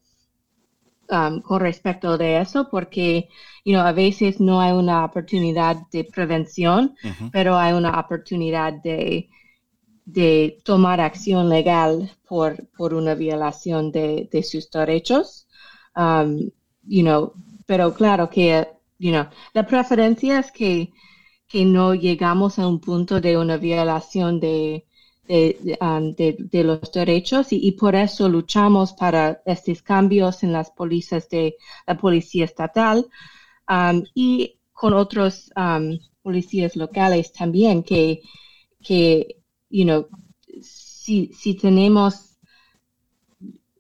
um, 1.09 1.39
con 1.41 1.59
respecto 1.61 2.17
de 2.17 2.41
eso, 2.41 2.67
porque 2.69 3.29
you 3.63 3.73
know, 3.73 3.85
a 3.85 3.91
veces 3.91 4.39
no 4.39 4.59
hay 4.59 4.71
una 4.71 5.05
oportunidad 5.05 5.77
de 5.91 6.03
prevención, 6.05 6.95
pero 7.31 7.57
hay 7.57 7.73
una 7.73 7.99
oportunidad 7.99 8.73
de, 8.81 9.29
de 10.05 10.59
tomar 10.63 11.01
acción 11.01 11.49
legal 11.49 12.11
por, 12.27 12.67
por 12.77 12.93
una 12.93 13.15
violación 13.15 13.91
de, 13.91 14.29
de 14.31 14.43
sus 14.43 14.69
derechos. 14.69 15.47
Um, 15.95 16.51
you 16.83 17.03
know, 17.03 17.33
pero 17.65 17.93
claro 17.93 18.29
que, 18.29 18.67
you 18.99 19.11
know, 19.11 19.25
la 19.53 19.65
preferencia 19.65 20.39
es 20.39 20.51
que, 20.51 20.93
que 21.47 21.65
no 21.65 21.95
llegamos 21.95 22.59
a 22.59 22.67
un 22.67 22.79
punto 22.79 23.19
de 23.19 23.37
una 23.37 23.57
violación 23.57 24.39
de, 24.39 24.85
de, 25.27 25.77
um, 25.81 26.13
los 26.51 26.91
derechos 26.91 27.47
y, 27.51 27.71
por 27.71 27.95
eso 27.95 28.29
luchamos 28.29 28.93
para 28.93 29.41
estos 29.45 29.81
cambios 29.81 30.43
en 30.43 30.51
las 30.51 30.69
policías 30.71 31.27
de 31.29 31.55
la 31.87 31.97
policía 31.97 32.45
estatal 32.45 33.07
um, 33.67 34.03
y 34.13 34.59
con 34.71 34.93
otros 34.93 35.51
policías 36.21 36.75
locales 36.75 37.31
también 37.31 37.81
que, 37.81 38.21
que 38.81 39.34
you 39.69 39.85
know, 39.85 40.07
si, 40.61 41.31
si 41.33 41.55
tenemos 41.55 42.37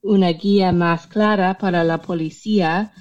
una 0.01 0.29
guía 0.29 0.71
más 0.71 1.07
clara 1.07 1.57
para 1.57 1.83
la 1.83 2.01
policía, 2.01 2.93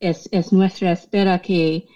es, 0.00 0.28
es 0.32 0.52
nuestra 0.52 0.92
espera 0.92 1.40
que 1.40 1.86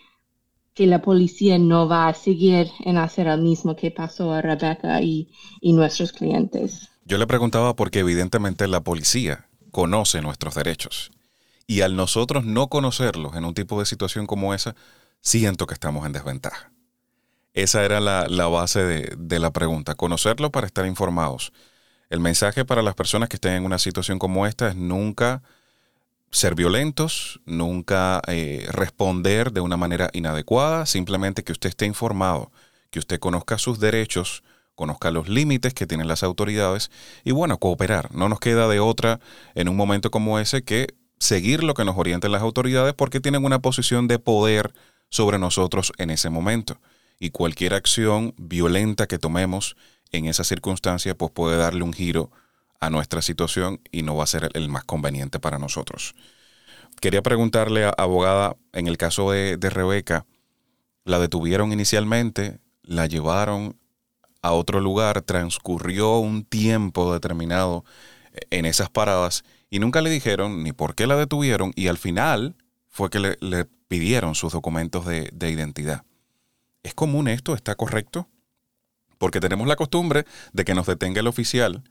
que 0.74 0.86
la 0.86 1.00
policía 1.00 1.56
no 1.56 1.88
va 1.88 2.08
a 2.08 2.14
seguir 2.14 2.70
en 2.80 2.98
hacer 2.98 3.26
lo 3.26 3.36
mismo 3.36 3.76
que 3.76 3.92
pasó 3.92 4.32
a 4.32 4.42
Rebecca 4.42 5.00
y, 5.00 5.30
nuestros 5.62 6.12
clientes. 6.12 6.90
Yo 7.04 7.16
le 7.16 7.26
preguntaba 7.26 7.76
porque 7.76 8.00
evidentemente 8.00 8.66
la 8.66 8.80
policía 8.80 9.46
conoce 9.70 10.20
nuestros 10.20 10.56
derechos. 10.56 11.10
Y 11.66 11.80
al 11.80 11.96
nosotros 11.96 12.44
no 12.44 12.68
conocerlos 12.68 13.36
en 13.36 13.44
un 13.44 13.54
tipo 13.54 13.78
de 13.78 13.86
situación 13.86 14.26
como 14.26 14.52
esa, 14.52 14.74
siento 15.20 15.66
que 15.66 15.74
estamos 15.74 16.04
en 16.04 16.12
desventaja. 16.12 16.73
Esa 17.54 17.84
era 17.84 18.00
la, 18.00 18.46
base 18.48 18.82
de, 18.84 19.14
de, 19.16 19.38
la 19.38 19.52
pregunta, 19.52 19.94
conocerlo 19.94 20.50
para 20.50 20.66
estar 20.66 20.86
informados. 20.86 21.52
El 22.10 22.20
mensaje 22.20 22.64
para 22.64 22.82
las 22.82 22.94
personas 22.94 23.28
que 23.28 23.36
estén 23.36 23.54
en 23.54 23.64
una 23.64 23.78
situación 23.78 24.18
como 24.18 24.46
esta 24.46 24.68
es 24.68 24.76
nunca 24.76 25.42
ser 26.34 26.56
violentos, 26.56 27.40
nunca 27.46 28.20
eh, 28.26 28.66
responder 28.70 29.52
de 29.52 29.60
una 29.60 29.76
manera 29.76 30.10
inadecuada, 30.12 30.84
simplemente 30.84 31.44
que 31.44 31.52
usted 31.52 31.68
esté 31.68 31.86
informado, 31.86 32.50
que 32.90 32.98
usted 32.98 33.20
conozca 33.20 33.56
sus 33.56 33.78
derechos, 33.78 34.42
conozca 34.74 35.12
los 35.12 35.28
límites 35.28 35.74
que 35.74 35.86
tienen 35.86 36.08
las 36.08 36.24
autoridades 36.24 36.90
y 37.22 37.30
bueno, 37.30 37.58
cooperar. 37.58 38.12
No 38.12 38.28
nos 38.28 38.40
queda 38.40 38.66
de 38.66 38.80
otra 38.80 39.20
en 39.54 39.68
un 39.68 39.76
momento 39.76 40.10
como 40.10 40.40
ese 40.40 40.64
que 40.64 40.88
seguir 41.20 41.62
lo 41.62 41.74
que 41.74 41.84
nos 41.84 41.96
orienten 41.96 42.32
las 42.32 42.42
autoridades 42.42 42.94
porque 42.94 43.20
tienen 43.20 43.44
una 43.44 43.60
posición 43.60 44.08
de 44.08 44.18
poder 44.18 44.74
sobre 45.10 45.38
nosotros 45.38 45.92
en 45.98 46.10
ese 46.10 46.30
momento. 46.30 46.80
Y 47.24 47.30
cualquier 47.30 47.72
acción 47.72 48.34
violenta 48.36 49.06
que 49.06 49.18
tomemos 49.18 49.76
en 50.12 50.26
esa 50.26 50.44
circunstancia 50.44 51.16
pues 51.16 51.32
puede 51.32 51.56
darle 51.56 51.82
un 51.82 51.94
giro 51.94 52.30
a 52.80 52.90
nuestra 52.90 53.22
situación 53.22 53.80
y 53.90 54.02
no 54.02 54.14
va 54.14 54.24
a 54.24 54.26
ser 54.26 54.50
el 54.52 54.68
más 54.68 54.84
conveniente 54.84 55.40
para 55.40 55.58
nosotros. 55.58 56.14
Quería 57.00 57.22
preguntarle, 57.22 57.86
a, 57.86 57.94
abogada, 57.96 58.58
en 58.74 58.88
el 58.88 58.98
caso 58.98 59.30
de, 59.30 59.56
Rebeca, 59.56 60.26
la 61.06 61.18
detuvieron 61.18 61.72
inicialmente, 61.72 62.58
la 62.82 63.06
llevaron 63.06 63.78
a 64.42 64.52
otro 64.52 64.80
lugar, 64.80 65.22
transcurrió 65.22 66.18
un 66.18 66.44
tiempo 66.44 67.10
determinado 67.10 67.86
en 68.50 68.66
esas 68.66 68.90
paradas 68.90 69.44
y 69.70 69.78
nunca 69.78 70.02
le 70.02 70.10
dijeron 70.10 70.62
ni 70.62 70.72
por 70.72 70.94
qué 70.94 71.06
la 71.06 71.16
detuvieron 71.16 71.72
y 71.74 71.86
al 71.86 71.96
final 71.96 72.54
fue 72.90 73.08
que 73.08 73.18
le, 73.18 73.64
pidieron 73.88 74.34
sus 74.34 74.52
documentos 74.52 75.06
de, 75.06 75.50
identidad. 75.50 76.04
¿Es 76.84 76.94
común 76.94 77.26
esto? 77.26 77.54
¿Está 77.54 77.74
correcto? 77.74 78.28
Porque 79.18 79.40
tenemos 79.40 79.66
la 79.66 79.74
costumbre 79.74 80.26
de 80.52 80.64
que 80.64 80.74
nos 80.74 80.86
detenga 80.86 81.20
el 81.20 81.26
oficial 81.26 81.82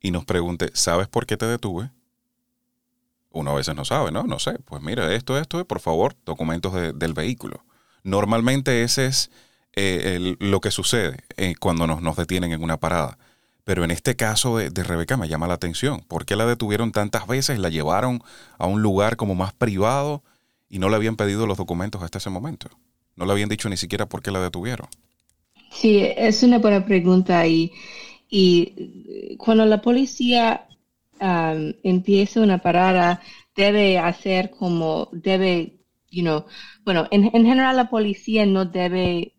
y 0.00 0.10
nos 0.10 0.24
pregunte, 0.24 0.70
¿sabes 0.74 1.06
por 1.06 1.26
qué 1.26 1.36
te 1.36 1.46
detuve? 1.46 1.90
Uno 3.30 3.52
a 3.52 3.54
veces 3.54 3.74
no 3.76 3.84
sabe, 3.84 4.10
¿no? 4.10 4.24
No 4.24 4.40
sé, 4.40 4.58
pues 4.64 4.82
mira, 4.82 5.14
esto, 5.14 5.38
esto, 5.38 5.64
por 5.64 5.80
favor, 5.80 6.16
documentos 6.26 6.74
del 6.74 7.14
vehículo. 7.14 7.64
Normalmente 8.02 8.82
ese 8.82 9.06
es 9.06 9.30
eh, 9.74 10.36
lo 10.40 10.60
que 10.60 10.72
sucede 10.72 11.24
eh, 11.36 11.54
cuando 11.58 11.86
nos, 11.86 12.02
nos, 12.02 12.16
detienen 12.16 12.52
en 12.52 12.64
una 12.64 12.78
parada. 12.78 13.18
Pero 13.64 13.84
en 13.84 13.92
este 13.92 14.16
caso 14.16 14.58
de, 14.58 14.70
de, 14.70 14.82
Rebeca 14.82 15.16
me 15.16 15.28
llama 15.28 15.46
la 15.46 15.54
atención. 15.54 16.00
¿Por 16.00 16.26
qué 16.26 16.34
la 16.34 16.46
detuvieron 16.46 16.90
tantas 16.90 17.28
veces? 17.28 17.60
La 17.60 17.68
llevaron 17.68 18.24
a 18.58 18.66
un 18.66 18.82
lugar 18.82 19.16
como 19.16 19.36
más 19.36 19.52
privado 19.52 20.24
y 20.68 20.80
no 20.80 20.88
le 20.88 20.96
habían 20.96 21.14
pedido 21.14 21.46
los 21.46 21.58
documentos 21.58 22.02
hasta 22.02 22.18
ese 22.18 22.28
momento. 22.28 22.68
No 23.16 23.26
le 23.26 23.32
habían 23.32 23.48
dicho 23.48 23.68
ni 23.68 23.76
siquiera 23.76 24.06
por 24.06 24.22
qué 24.22 24.30
la 24.30 24.40
detuvieron. 24.40 24.88
Sí, 25.70 26.00
es 26.16 26.42
una 26.42 26.58
buena 26.58 26.84
pregunta 26.84 27.46
y 27.46 27.72
y 28.34 29.36
cuando 29.36 29.66
la 29.66 29.82
policía 29.82 30.66
empieza 31.20 32.40
una 32.40 32.58
parada, 32.62 33.20
debe 33.54 33.98
hacer 33.98 34.50
como, 34.50 35.10
debe, 35.12 35.76
you 36.10 36.22
know, 36.22 36.46
bueno, 36.82 37.06
en, 37.10 37.30
general 37.30 37.76
la 37.76 37.90
policía 37.90 38.46
no 38.46 38.64
debe 38.64 39.34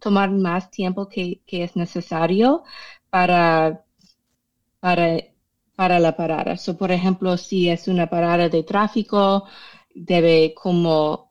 tomar 0.00 0.30
más 0.30 0.70
tiempo 0.70 1.08
que, 1.08 1.42
es 1.48 1.74
necesario 1.74 2.62
para, 3.10 3.84
para, 4.78 5.18
para 5.74 5.98
la 5.98 6.16
parada. 6.16 6.56
So, 6.56 6.78
por 6.78 6.92
ejemplo, 6.92 7.36
si 7.36 7.68
es 7.68 7.88
una 7.88 8.06
parada 8.08 8.48
de 8.48 8.62
tráfico, 8.62 9.46
debe 9.96 10.54
como, 10.54 11.25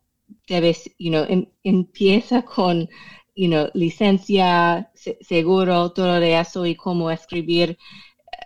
debe, 0.47 0.75
you 0.97 1.12
know, 1.12 1.25
em, 1.27 1.47
empieza 1.63 2.43
con 2.43 2.88
you 3.36 3.49
know, 3.49 3.69
licencia, 3.73 4.89
seguro, 5.21 5.91
todo 5.91 6.19
de 6.19 6.39
eso 6.39 6.65
y 6.65 6.75
cómo 6.75 7.12
escribir 7.12 7.77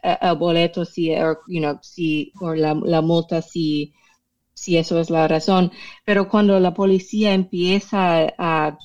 eh, 0.03 0.17
el 0.21 0.35
boleto 0.35 0.83
si, 0.85 1.09
you 1.47 1.61
know, 1.61 1.79
si, 1.81 2.33
o 2.41 2.53
la, 2.55 2.73
multa 3.01 3.41
si, 3.41 3.93
si 4.53 4.77
eso 4.77 4.99
es 4.99 5.09
la 5.09 5.27
razón. 5.27 5.71
Pero 6.05 6.27
cuando 6.27 6.59
la 6.59 6.73
policía 6.73 7.33
empieza 7.33 8.33
a, 8.37 8.77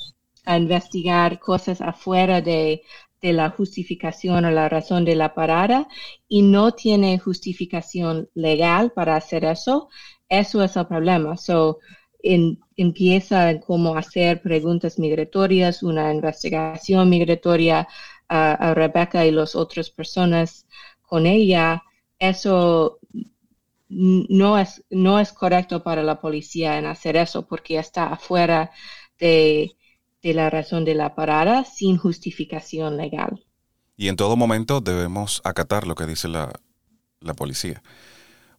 investigar 0.47 1.39
cosas 1.39 1.81
afuera 1.81 2.43
de, 2.43 2.83
de 3.23 3.33
la 3.33 3.49
justificación 3.49 4.45
o 4.45 4.51
la 4.51 4.69
razón 4.69 5.07
de 5.07 5.17
la 5.17 5.33
parada 5.35 5.89
y 6.29 6.43
no 6.43 6.73
tiene 6.73 7.19
justificación 7.19 8.29
legal 8.35 8.93
para 8.93 9.17
hacer 9.17 9.47
eso, 9.47 9.89
eso 10.29 10.63
es 10.63 10.77
el 10.77 10.87
problema. 10.87 11.39
So, 11.39 11.79
empieza 12.77 13.61
como 13.61 13.97
hacer 13.97 14.41
preguntas 14.41 14.99
migratorias, 14.99 15.83
una 15.83 16.13
investigación 16.13 17.11
migratoria 17.11 17.87
a, 18.29 18.75
Rebecca 18.75 19.27
y 19.27 19.31
las 19.31 19.55
otras 19.55 19.91
personas 19.91 20.67
con 21.03 21.27
ella, 21.27 21.83
eso 22.19 22.99
no 23.89 24.59
es, 24.59 24.83
no 24.91 25.21
es 25.21 25.33
correcto 25.33 25.83
para 25.83 26.03
la 26.03 26.21
policía 26.21 26.79
en 26.79 26.87
hacer 26.87 27.17
eso 27.17 27.47
porque 27.47 27.79
está 27.79 28.07
afuera 28.07 28.71
de, 29.19 29.77
de 30.23 30.35
la 30.35 30.49
razón 30.51 30.85
de 30.85 30.95
la 30.95 31.15
parada 31.15 31.65
sin 31.65 31.99
justificación 31.99 32.97
legal. 32.97 33.45
Y 33.97 34.09
en 34.09 34.17
todo 34.17 34.37
momento 34.37 34.81
debemos 34.81 35.41
acatar 35.45 35.87
lo 35.87 35.95
que 35.95 36.07
dice 36.07 36.27
la, 36.27 36.51
la 37.21 37.35
policía 37.35 37.83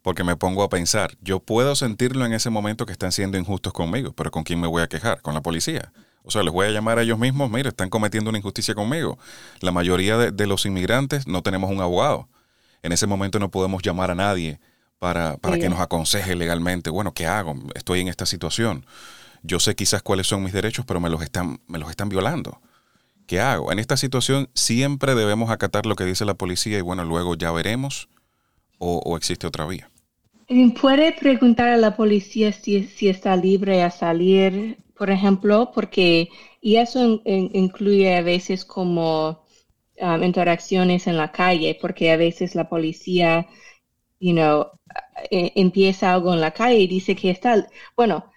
porque 0.06 0.24
me 0.24 0.36
pongo 0.36 0.62
a 0.62 0.70
pensar, 0.70 1.18
yo 1.20 1.40
puedo 1.40 1.76
sentirlo 1.76 2.28
en 2.28 2.34
ese 2.34 2.52
momento 2.52 2.86
que 2.86 2.92
están 2.92 3.12
siendo 3.12 3.40
injustos 3.40 3.74
conmigo, 3.74 4.14
pero 4.14 4.30
¿con 4.30 4.44
quién 4.44 4.62
me 4.62 4.68
voy 4.68 4.84
a 4.84 4.88
quejar? 4.88 5.20
¿Con 5.24 5.34
la 5.34 5.42
policía? 5.42 5.92
O 6.22 6.30
sea, 6.30 6.44
les 6.44 6.54
voy 6.54 6.68
a 6.68 6.70
llamar 6.70 7.00
a 7.00 7.02
ellos 7.02 7.18
mismos, 7.18 7.50
mire, 7.50 7.70
están 7.70 7.90
cometiendo 7.90 8.30
una 8.30 8.38
injusticia 8.38 8.76
conmigo. 8.76 9.18
La 9.62 9.72
mayoría 9.72 10.16
de, 10.16 10.46
los 10.46 10.68
inmigrantes 10.68 11.26
no 11.26 11.42
tenemos 11.42 11.72
un 11.72 11.82
abogado. 11.82 12.30
En 12.84 12.92
ese 12.92 13.08
momento 13.08 13.40
no 13.40 13.50
podemos 13.50 13.82
llamar 13.82 14.12
a 14.12 14.14
nadie 14.16 14.60
para, 15.00 15.38
para 15.38 15.58
que 15.58 15.70
nos 15.70 15.80
aconseje 15.80 16.36
legalmente, 16.36 16.92
bueno, 16.92 17.16
¿qué 17.16 17.26
hago? 17.26 17.56
Estoy 17.74 18.02
en 18.02 18.08
esta 18.08 18.28
situación. 18.28 18.86
Yo 19.42 19.60
sé 19.60 19.74
quizás 19.74 20.04
cuáles 20.04 20.28
son 20.28 20.44
mis 20.44 20.54
derechos, 20.54 20.86
pero 20.86 21.00
me 21.00 21.10
los 21.10 21.24
están, 21.24 21.62
me 21.66 21.80
los 21.80 21.90
están 21.90 22.10
violando. 22.10 22.62
¿Qué 23.26 23.40
hago? 23.40 23.72
En 23.72 23.80
esta 23.80 23.98
situación 23.98 24.52
siempre 24.54 25.16
debemos 25.16 25.50
acatar 25.50 25.88
lo 25.88 25.96
que 25.96 26.06
dice 26.06 26.26
la 26.26 26.36
policía 26.36 26.78
y 26.78 26.82
bueno, 26.82 27.06
luego 27.06 27.34
ya 27.34 27.52
veremos 27.52 28.08
o 28.78 29.18
existe 29.18 29.48
otra 29.48 29.66
vía. 29.66 29.90
Puede 30.80 31.12
preguntar 31.14 31.70
a 31.70 31.78
la 31.78 31.96
policía 31.96 32.52
si, 32.52 32.84
si 32.84 33.10
está 33.10 33.36
libre 33.36 33.82
a 33.82 33.90
salir, 33.90 34.78
por 34.96 35.10
ejemplo, 35.10 35.72
porque, 35.74 36.30
y 36.62 36.76
eso 36.76 37.22
incluye 37.26 38.16
a 38.16 38.22
veces 38.22 38.64
como 38.64 39.44
um, 40.00 40.24
interacciones 40.24 41.08
en 41.08 41.18
la 41.18 41.32
calle, 41.32 41.78
porque 41.82 42.12
a 42.12 42.18
veces 42.18 42.54
la 42.54 42.70
policía, 42.70 43.48
you 44.20 44.34
know, 44.34 44.68
e, 45.32 45.52
empieza 45.56 46.14
algo 46.14 46.34
en 46.34 46.42
la 46.42 46.52
calle 46.52 46.80
y 46.80 46.88
dice 46.88 47.16
que 47.16 47.32
está, 47.32 47.68
bueno, 47.96 48.32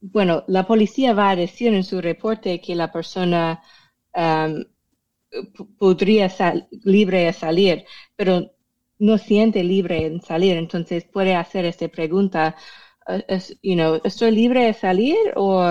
bueno, 0.00 0.44
la 0.48 0.66
policía 0.66 1.12
va 1.14 1.30
a 1.30 1.36
decir 1.36 1.74
en 1.74 1.84
su 1.84 2.00
reporte 2.00 2.60
que 2.60 2.74
la 2.74 2.90
persona 2.90 3.62
um, 4.14 4.64
podría 5.78 6.28
ser 6.28 6.68
libre 6.84 7.28
a 7.28 7.32
salir, 7.32 7.84
pero 8.16 8.50
no 9.00 9.18
siente 9.18 9.64
libre 9.64 10.06
en 10.06 10.20
salir, 10.22 10.56
entonces 10.56 11.04
puede 11.04 11.34
hacer 11.34 11.64
esta 11.64 11.88
pregunta, 11.88 12.56
eh, 13.08 13.40
you 13.62 13.74
know, 13.74 14.00
¿estoy 14.04 14.30
libre 14.30 14.64
de 14.66 14.74
salir 14.74 15.16
o 15.36 15.64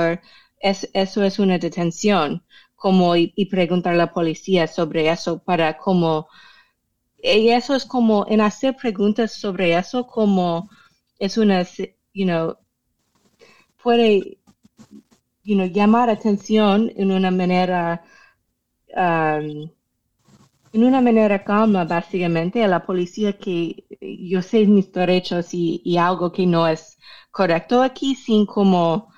es, 0.60 0.90
eso 0.94 1.24
es 1.24 1.40
una 1.40 1.58
detención? 1.60 2.44
Como 2.76 3.16
y, 3.16 3.46
preguntar 3.46 3.94
a 3.94 3.98
la 3.98 4.12
policía 4.14 4.68
sobre 4.68 5.10
eso 5.10 5.40
para 5.44 5.78
como, 5.78 6.28
y 7.22 7.50
eso 7.50 7.76
es 7.76 7.86
como, 7.86 8.26
en 8.30 8.42
hacer 8.42 8.76
preguntas 8.76 9.34
sobre 9.34 9.78
eso 9.78 10.08
como 10.08 10.70
es 11.20 11.38
una, 11.38 11.64
you 12.14 12.26
know, 12.26 12.58
puede, 13.84 14.40
you 15.44 15.56
know, 15.56 15.68
llamar 15.68 16.10
atención 16.10 16.92
en 16.96 17.12
una 17.12 17.32
manera, 17.32 18.04
um, 18.96 19.70
en 20.72 20.84
una 20.84 21.02
manera 21.02 21.44
calma, 21.44 21.84
básicamente, 21.84 22.64
a 22.64 22.68
la 22.68 22.86
policía 22.86 23.34
que 23.34 23.86
yo 24.02 24.42
sé 24.42 24.66
mis 24.66 24.92
derechos 24.92 25.54
y, 25.54 25.98
algo 25.98 26.32
que 26.32 26.46
no 26.46 26.68
es 26.68 26.98
correcto 27.32 27.82
aquí, 27.82 28.16
sin 28.16 28.46
como 28.46 29.12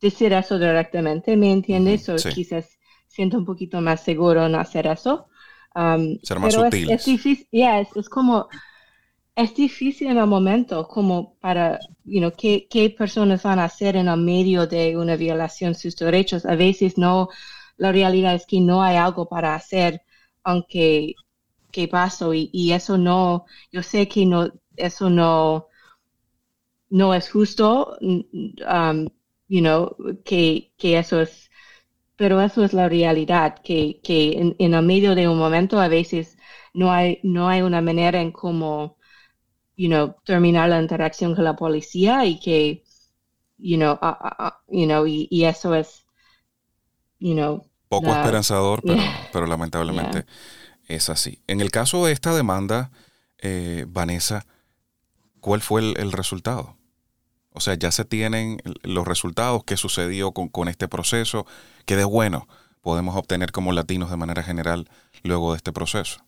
decir 0.00 0.32
eso 0.32 0.58
directamente, 0.58 1.36
¿me 1.36 1.52
entiendes? 1.52 2.08
O 2.08 2.16
quizás 2.16 2.78
siento 3.06 3.38
un 3.38 3.44
poquito 3.44 3.80
más 3.80 4.02
seguro 4.02 4.46
en 4.46 4.54
hacer 4.56 4.86
eso. 4.86 5.28
Um, 5.74 6.18
Ser 6.22 6.40
más 6.40 6.54
sutil. 6.54 6.90
Es, 6.90 7.04
difícil, 7.04 7.46
es, 7.52 8.08
como, 8.08 8.48
es 9.34 9.54
difícil 9.54 10.08
en 10.08 10.18
el 10.18 10.26
momento, 10.26 10.88
como 10.88 11.36
para, 11.38 11.78
you 12.04 12.18
know, 12.18 12.32
¿qué, 12.36 12.66
qué 12.68 12.90
personas 12.90 13.42
van 13.42 13.58
a 13.58 13.64
hacer 13.64 13.96
en 13.96 14.08
el 14.08 14.20
medio 14.20 14.66
de 14.66 14.96
una 14.96 15.16
violación 15.16 15.72
de 15.72 15.78
sus 15.78 15.96
derechos. 15.96 16.44
A 16.46 16.56
veces 16.56 16.98
no, 16.98 17.28
la 17.76 17.92
realidad 17.92 18.34
es 18.34 18.46
que 18.46 18.60
no 18.60 18.82
hay 18.82 18.96
algo 18.96 19.28
para 19.28 19.54
hacer 19.54 20.02
aunque 20.46 21.14
que 21.72 21.88
pasó 21.88 22.32
y, 22.34 22.72
eso 22.72 22.98
no, 22.98 23.46
yo 23.72 23.82
sé 23.82 24.08
que 24.08 24.26
no, 24.26 24.52
eso 24.76 25.10
no, 25.10 25.68
no 26.90 27.14
es 27.14 27.30
justo, 27.30 27.98
um, 28.00 29.08
you 29.48 29.60
know, 29.60 29.96
que, 30.24 30.72
que 30.78 30.98
eso 30.98 31.20
es, 31.20 31.50
pero 32.16 32.40
eso 32.40 32.64
es 32.64 32.72
la 32.74 32.88
realidad, 32.88 33.58
que, 33.64 34.00
que 34.02 34.32
en, 34.40 34.56
en, 34.58 34.74
el 34.74 34.84
medio 34.84 35.14
de 35.14 35.28
un 35.28 35.38
momento 35.38 35.80
a 35.80 35.88
veces 35.88 36.38
no 36.74 36.92
hay, 36.92 37.20
no 37.24 37.48
hay 37.48 37.62
una 37.62 37.80
manera 37.82 38.20
en 38.22 38.32
cómo, 38.32 38.98
you 39.76 39.88
know, 39.88 40.16
terminar 40.24 40.68
la 40.70 40.80
interacción 40.80 41.34
con 41.34 41.44
la 41.44 41.56
policía 41.56 42.24
y 42.26 42.40
que, 42.40 42.84
you 43.58 43.76
know, 43.78 43.98
you 44.68 44.86
know, 44.86 45.06
y, 45.06 45.28
y, 45.30 45.44
eso 45.44 45.74
es, 45.74 46.06
you 47.18 47.34
know, 47.34 47.66
poco 48.00 48.14
esperanzador, 48.14 48.82
pero, 48.82 49.02
pero 49.32 49.46
lamentablemente 49.46 50.26
es 50.88 51.10
así. 51.10 51.40
En 51.46 51.60
el 51.60 51.70
caso 51.70 52.04
de 52.04 52.12
esta 52.12 52.34
demanda, 52.34 52.90
eh, 53.38 53.84
Vanessa, 53.88 54.46
¿cuál 55.40 55.60
fue 55.60 55.80
el, 55.80 56.12
resultado? 56.12 56.76
O 57.52 57.60
sea, 57.60 57.74
ya 57.74 57.90
se 57.90 58.04
tienen 58.04 58.58
los 58.82 59.06
resultados, 59.06 59.64
qué 59.64 59.76
sucedió 59.76 60.32
con, 60.32 60.68
este 60.68 60.88
proceso, 60.88 61.46
qué 61.84 61.96
de 61.96 62.04
bueno 62.04 62.48
podemos 62.80 63.16
obtener 63.16 63.50
como 63.50 63.72
latinos 63.72 64.10
de 64.10 64.16
manera 64.16 64.42
general 64.42 64.88
luego 65.24 65.52
de 65.52 65.56
este 65.56 65.72
proceso. 65.72 66.20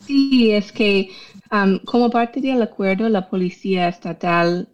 Sí, 0.00 0.50
es 0.50 0.72
que 0.72 1.10
um, 1.52 1.78
como 1.84 2.10
parte 2.10 2.40
del 2.40 2.60
acuerdo, 2.60 3.08
la 3.08 3.28
Policía 3.28 3.88
Estatal 3.88 4.68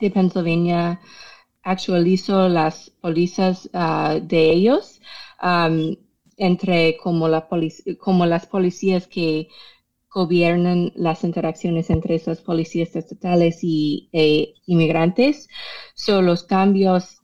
de 0.00 0.10
Pennsylvania 0.10 1.00
actualizó 1.62 2.48
las 2.48 2.90
pólizas 3.00 3.70
uh, 3.74 4.18
de 4.20 4.50
ellos 4.50 5.00
Um, 5.42 5.96
entre 6.40 6.96
como, 6.96 7.28
la 7.28 7.46
como 7.98 8.24
las 8.26 8.46
policías 8.46 9.06
que 9.06 9.48
gobiernan 10.10 10.90
las 10.96 11.22
interacciones 11.22 11.90
entre 11.90 12.16
esas 12.16 12.40
policías 12.40 12.96
estatales 12.96 13.58
y 13.62 14.08
e 14.12 14.54
inmigrantes. 14.66 15.48
So, 15.94 16.22
los 16.22 16.44
cambios 16.44 17.20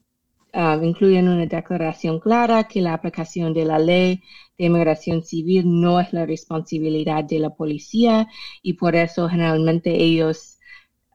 um, 0.54 0.84
incluyen 0.84 1.28
una 1.28 1.46
declaración 1.46 2.20
clara 2.20 2.68
que 2.68 2.82
la 2.82 2.92
aplicación 2.92 3.54
de 3.54 3.64
la 3.64 3.78
ley 3.78 4.22
de 4.58 4.66
inmigración 4.66 5.24
civil 5.24 5.64
no 5.66 5.98
es 5.98 6.12
la 6.12 6.26
responsabilidad 6.26 7.24
de 7.24 7.40
la 7.40 7.50
policía 7.50 8.28
y 8.62 8.74
por 8.74 8.94
eso 8.96 9.28
generalmente 9.28 9.94
ellos, 9.96 10.58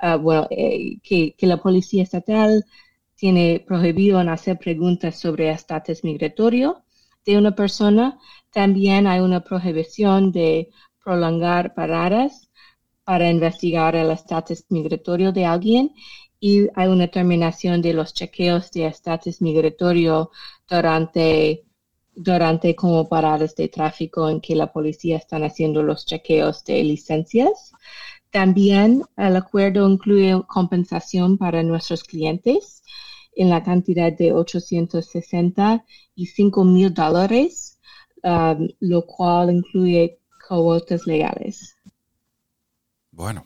uh, 0.01 0.17
bueno, 0.17 0.47
eh, 0.49 0.97
que, 1.03 1.35
que 1.37 1.47
la 1.47 1.57
policía 1.57 2.03
estatal 2.03 2.65
tiene 3.15 3.63
prohibido 3.65 4.19
hacer 4.19 4.57
preguntas 4.57 5.19
sobre 5.19 5.51
estatus 5.51 6.03
migratorio 6.03 6.83
de 7.25 7.37
una 7.37 7.55
persona, 7.55 8.19
también 8.51 9.07
hay 9.07 9.19
una 9.19 9.41
prohibición 9.41 10.31
de 10.31 10.69
prolongar 11.03 11.73
paradas 11.73 12.49
para 13.03 13.29
investigar 13.29 13.95
el 13.95 14.11
estatus 14.11 14.65
migratorio 14.69 15.31
de 15.31 15.45
alguien 15.45 15.93
y 16.39 16.67
hay 16.75 16.87
una 16.87 17.07
terminación 17.07 17.81
de 17.81 17.93
los 17.93 18.13
chequeos 18.13 18.71
de 18.71 18.87
estatus 18.87 19.41
migratorio 19.41 20.31
durante, 20.67 21.65
durante 22.15 22.75
como 22.75 23.07
paradas 23.07 23.55
de 23.55 23.67
tráfico 23.67 24.29
en 24.29 24.41
que 24.41 24.55
la 24.55 24.71
policía 24.71 25.17
están 25.17 25.43
haciendo 25.43 25.83
los 25.83 26.05
chequeos 26.05 26.63
de 26.65 26.83
licencias. 26.83 27.71
También 28.31 29.03
el 29.17 29.35
acuerdo 29.35 29.87
incluye 29.89 30.41
compensación 30.47 31.37
para 31.37 31.63
nuestros 31.63 32.03
clientes 32.03 32.81
en 33.35 33.49
la 33.49 33.63
cantidad 33.63 34.11
de 34.11 34.33
865 34.33 36.65
mil 36.65 36.93
dólares, 36.93 37.79
um, 38.23 38.67
lo 38.79 39.05
cual 39.05 39.51
incluye 39.51 40.19
cuotas 40.47 41.07
legales. 41.07 41.77
Bueno, 43.11 43.45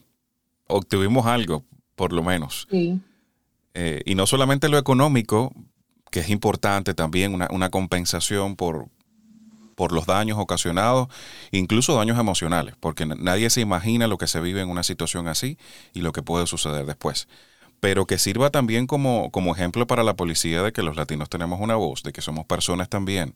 obtuvimos 0.67 1.25
algo, 1.25 1.63
por 1.95 2.13
lo 2.13 2.23
menos. 2.23 2.67
Sí. 2.69 2.99
Eh, 3.73 4.01
y 4.05 4.15
no 4.15 4.25
solamente 4.25 4.69
lo 4.69 4.77
económico, 4.77 5.51
que 6.11 6.21
es 6.21 6.29
importante 6.29 6.93
también, 6.93 7.33
una, 7.33 7.49
una 7.51 7.69
compensación 7.69 8.55
por, 8.55 8.87
por 9.75 9.91
los 9.91 10.05
daños 10.05 10.39
ocasionados, 10.39 11.09
incluso 11.51 11.95
daños 11.95 12.17
emocionales, 12.17 12.75
porque 12.79 13.05
nadie 13.05 13.49
se 13.49 13.61
imagina 13.61 14.07
lo 14.07 14.17
que 14.17 14.27
se 14.27 14.39
vive 14.39 14.61
en 14.61 14.69
una 14.69 14.83
situación 14.83 15.27
así 15.27 15.57
y 15.93 16.01
lo 16.01 16.13
que 16.13 16.23
puede 16.23 16.47
suceder 16.47 16.85
después 16.85 17.27
pero 17.85 18.07
que 18.07 18.17
sirva 18.17 18.49
también 18.49 18.87
como, 18.87 19.29
como 19.29 19.53
ejemplo 19.53 19.85
para 19.85 20.01
la 20.01 20.15
policía 20.15 20.63
de 20.63 20.73
que 20.73 20.81
los 20.81 20.95
latinos 20.95 21.29
tenemos 21.29 21.61
una 21.61 21.75
voz, 21.75 22.01
de 22.01 22.13
que 22.13 22.21
somos 22.21 22.47
personas 22.47 22.89
también 22.89 23.35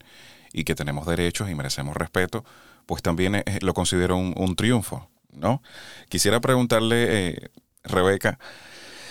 y 0.52 0.64
que 0.64 0.74
tenemos 0.74 1.06
derechos 1.06 1.48
y 1.48 1.54
merecemos 1.54 1.96
respeto, 1.96 2.44
pues 2.84 3.00
también 3.00 3.36
eh, 3.36 3.44
lo 3.60 3.74
considero 3.74 4.16
un, 4.16 4.56
triunfo, 4.56 5.08
¿no? 5.30 5.62
Quisiera 6.08 6.40
preguntarle, 6.40 7.28
eh, 7.28 7.50
Rebeca, 7.84 8.40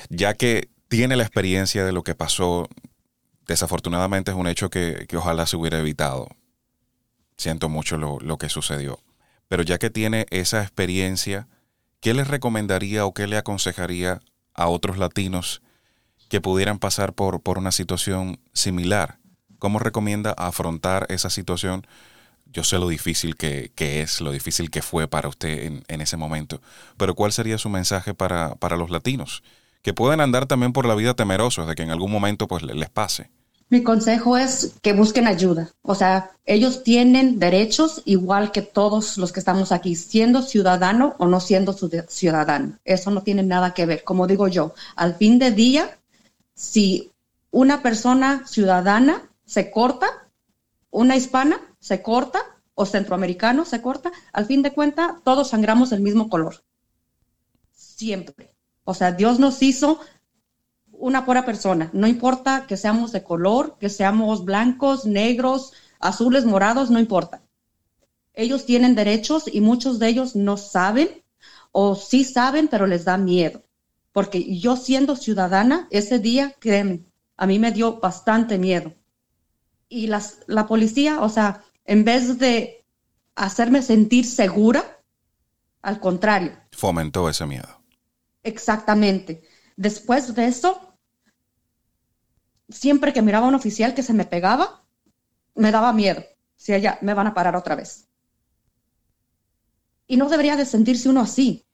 ya 0.10 0.34
que 0.34 0.68
tiene 0.90 1.16
la 1.16 1.24
experiencia 1.24 1.86
de 1.86 1.94
lo 1.94 2.04
que 2.04 2.16
pasó, 2.16 2.68
desafortunadamente 3.48 4.32
es 4.32 4.38
un 4.38 4.48
hecho 4.48 4.70
que, 4.70 5.08
ojalá 5.16 5.46
se 5.46 5.56
hubiera 5.56 5.80
evitado. 5.80 6.28
Siento 7.38 7.70
mucho 7.70 7.96
lo, 7.96 8.20
lo 8.20 8.38
que 8.38 8.50
sucedió. 8.50 9.00
Pero 9.48 9.64
ya 9.64 9.78
que 9.78 9.90
tiene 9.90 10.26
esa 10.32 10.62
experiencia, 10.62 11.48
¿qué 12.02 12.14
le 12.14 12.26
recomendaría 12.26 13.06
o 13.06 13.14
qué 13.14 13.26
le 13.26 13.38
aconsejaría 13.38 14.20
a 14.54 14.68
otros 14.68 14.98
latinos 14.98 15.62
que 16.30 16.42
pudieran 16.42 16.80
pasar 16.80 17.14
por, 17.14 17.42
por 17.42 17.58
una 17.58 17.72
situación 17.72 18.40
similar? 18.54 19.20
¿Cómo 19.58 19.80
recomienda 19.80 20.32
afrontar 20.38 21.06
esa 21.10 21.30
situación? 21.30 21.86
Yo 22.46 22.64
sé 22.64 22.80
lo 22.80 22.88
difícil 22.88 23.36
que, 23.36 23.72
es, 23.78 24.22
lo 24.22 24.32
difícil 24.32 24.72
que 24.72 24.82
fue 24.82 25.08
para 25.08 25.30
usted 25.30 25.82
en, 25.88 26.02
ese 26.02 26.18
momento, 26.18 26.62
pero 26.98 27.14
¿cuál 27.14 27.32
sería 27.32 27.58
su 27.58 27.70
mensaje 27.70 28.14
para, 28.14 28.56
para, 28.56 28.76
los 28.76 28.90
latinos? 28.90 29.44
Que 29.82 29.94
pueden 29.94 30.20
andar 30.22 30.46
también 30.46 30.74
por 30.74 30.86
la 30.88 30.96
vida 30.96 31.14
temerosos 31.14 31.68
de 31.68 31.76
que 31.76 31.84
en 31.84 31.92
algún 31.92 32.12
momento 32.12 32.48
pues 32.48 32.64
les 32.64 32.90
pase. 32.90 33.30
Mi 33.72 33.84
consejo 33.84 34.36
es 34.36 34.74
que 34.82 34.94
busquen 34.94 35.28
ayuda. 35.28 35.72
O 35.84 35.94
sea, 35.94 36.32
ellos 36.46 36.82
tienen 36.84 37.38
derechos 37.38 38.02
igual 38.06 38.52
que 38.52 38.64
todos 38.64 39.20
los 39.20 39.32
que 39.32 39.40
estamos 39.40 39.72
aquí, 39.72 39.96
siendo 39.96 40.42
ciudadano 40.42 41.16
o 41.20 41.28
no 41.28 41.40
siendo 41.40 41.74
ciudadano. 41.74 42.80
Eso 42.84 43.12
no 43.12 43.22
tiene 43.22 43.44
nada 43.44 43.76
que 43.76 43.86
ver. 43.86 44.04
Como 44.04 44.26
digo 44.26 44.48
yo, 44.48 44.74
al 44.96 45.16
fin 45.16 45.38
de 45.38 45.52
día, 45.52 46.00
si 46.56 47.12
una 47.52 47.84
persona 47.84 48.48
ciudadana 48.48 49.30
se 49.46 49.70
corta, 49.70 50.08
una 50.90 51.16
hispana 51.16 51.60
se 51.80 52.02
corta 52.02 52.40
o 52.74 52.88
centroamericano 52.88 53.66
se 53.66 53.82
corta, 53.82 54.12
al 54.34 54.48
fin 54.48 54.64
de 54.64 54.74
cuentas 54.74 55.12
todos 55.24 55.50
sangramos 55.50 55.92
el 55.92 56.02
mismo 56.02 56.28
color. 56.28 56.64
Siempre. 57.72 58.52
O 58.84 58.96
sea, 58.96 59.12
Dios 59.12 59.38
nos 59.38 59.62
hizo 59.62 60.00
una 61.00 61.26
pura 61.26 61.46
persona. 61.46 61.90
No 61.94 62.08
importa 62.08 62.66
que 62.68 62.78
seamos 62.78 63.12
de 63.12 63.24
color, 63.24 63.78
que 63.80 63.90
seamos 63.90 64.46
blancos, 64.46 65.06
negros, 65.06 65.74
azules, 66.00 66.46
morados, 66.46 66.92
no 66.92 67.00
importa. 67.00 67.42
Ellos 68.34 68.66
tienen 68.66 68.96
derechos 68.96 69.46
y 69.52 69.62
muchos 69.62 70.00
de 70.00 70.10
ellos 70.10 70.36
no 70.36 70.58
saben 70.58 71.10
o 71.72 71.96
sí 71.96 72.24
saben, 72.24 72.68
pero 72.68 72.88
les 72.88 73.06
da 73.06 73.18
miedo. 73.18 73.64
Porque 74.12 74.60
yo 74.60 74.76
siendo 74.76 75.16
ciudadana, 75.16 75.88
ese 75.92 76.20
día, 76.20 76.56
créeme, 76.60 77.06
a 77.38 77.48
mí 77.48 77.60
me 77.60 77.72
dio 77.72 78.00
bastante 78.00 78.58
miedo. 78.58 78.94
Y 79.88 80.08
las, 80.08 80.40
la 80.48 80.68
policía, 80.68 81.22
o 81.22 81.30
sea, 81.30 81.64
en 81.86 82.04
vez 82.04 82.38
de 82.38 82.86
hacerme 83.36 83.82
sentir 83.82 84.26
segura, 84.26 84.84
Al 85.82 86.00
contrario. 86.02 86.52
Fomentó 86.72 87.30
ese 87.30 87.46
miedo. 87.46 87.82
Exactamente. 88.44 89.44
Después 89.78 90.36
de 90.36 90.46
eso, 90.48 90.89
siempre 92.70 93.14
que 93.14 93.22
miraba 93.22 93.46
a 93.46 93.50
un 93.50 93.56
oficial 93.56 93.94
que 93.94 94.04
se 94.04 94.14
me 94.14 94.26
pegaba, 94.26 94.84
me 95.56 95.72
daba 95.72 95.94
miedo. 95.94 96.24
Si 96.56 96.74
ella 96.74 96.98
me 97.02 97.14
van 97.14 97.28
a 97.28 97.34
parar 97.34 97.56
otra 97.56 97.76
vez. 97.76 98.08
Y 100.08 100.18
no 100.18 100.30
debería 100.30 100.56
de 100.56 100.66
sentirse 100.66 101.10
uno 101.10 101.22
así, 101.22 101.66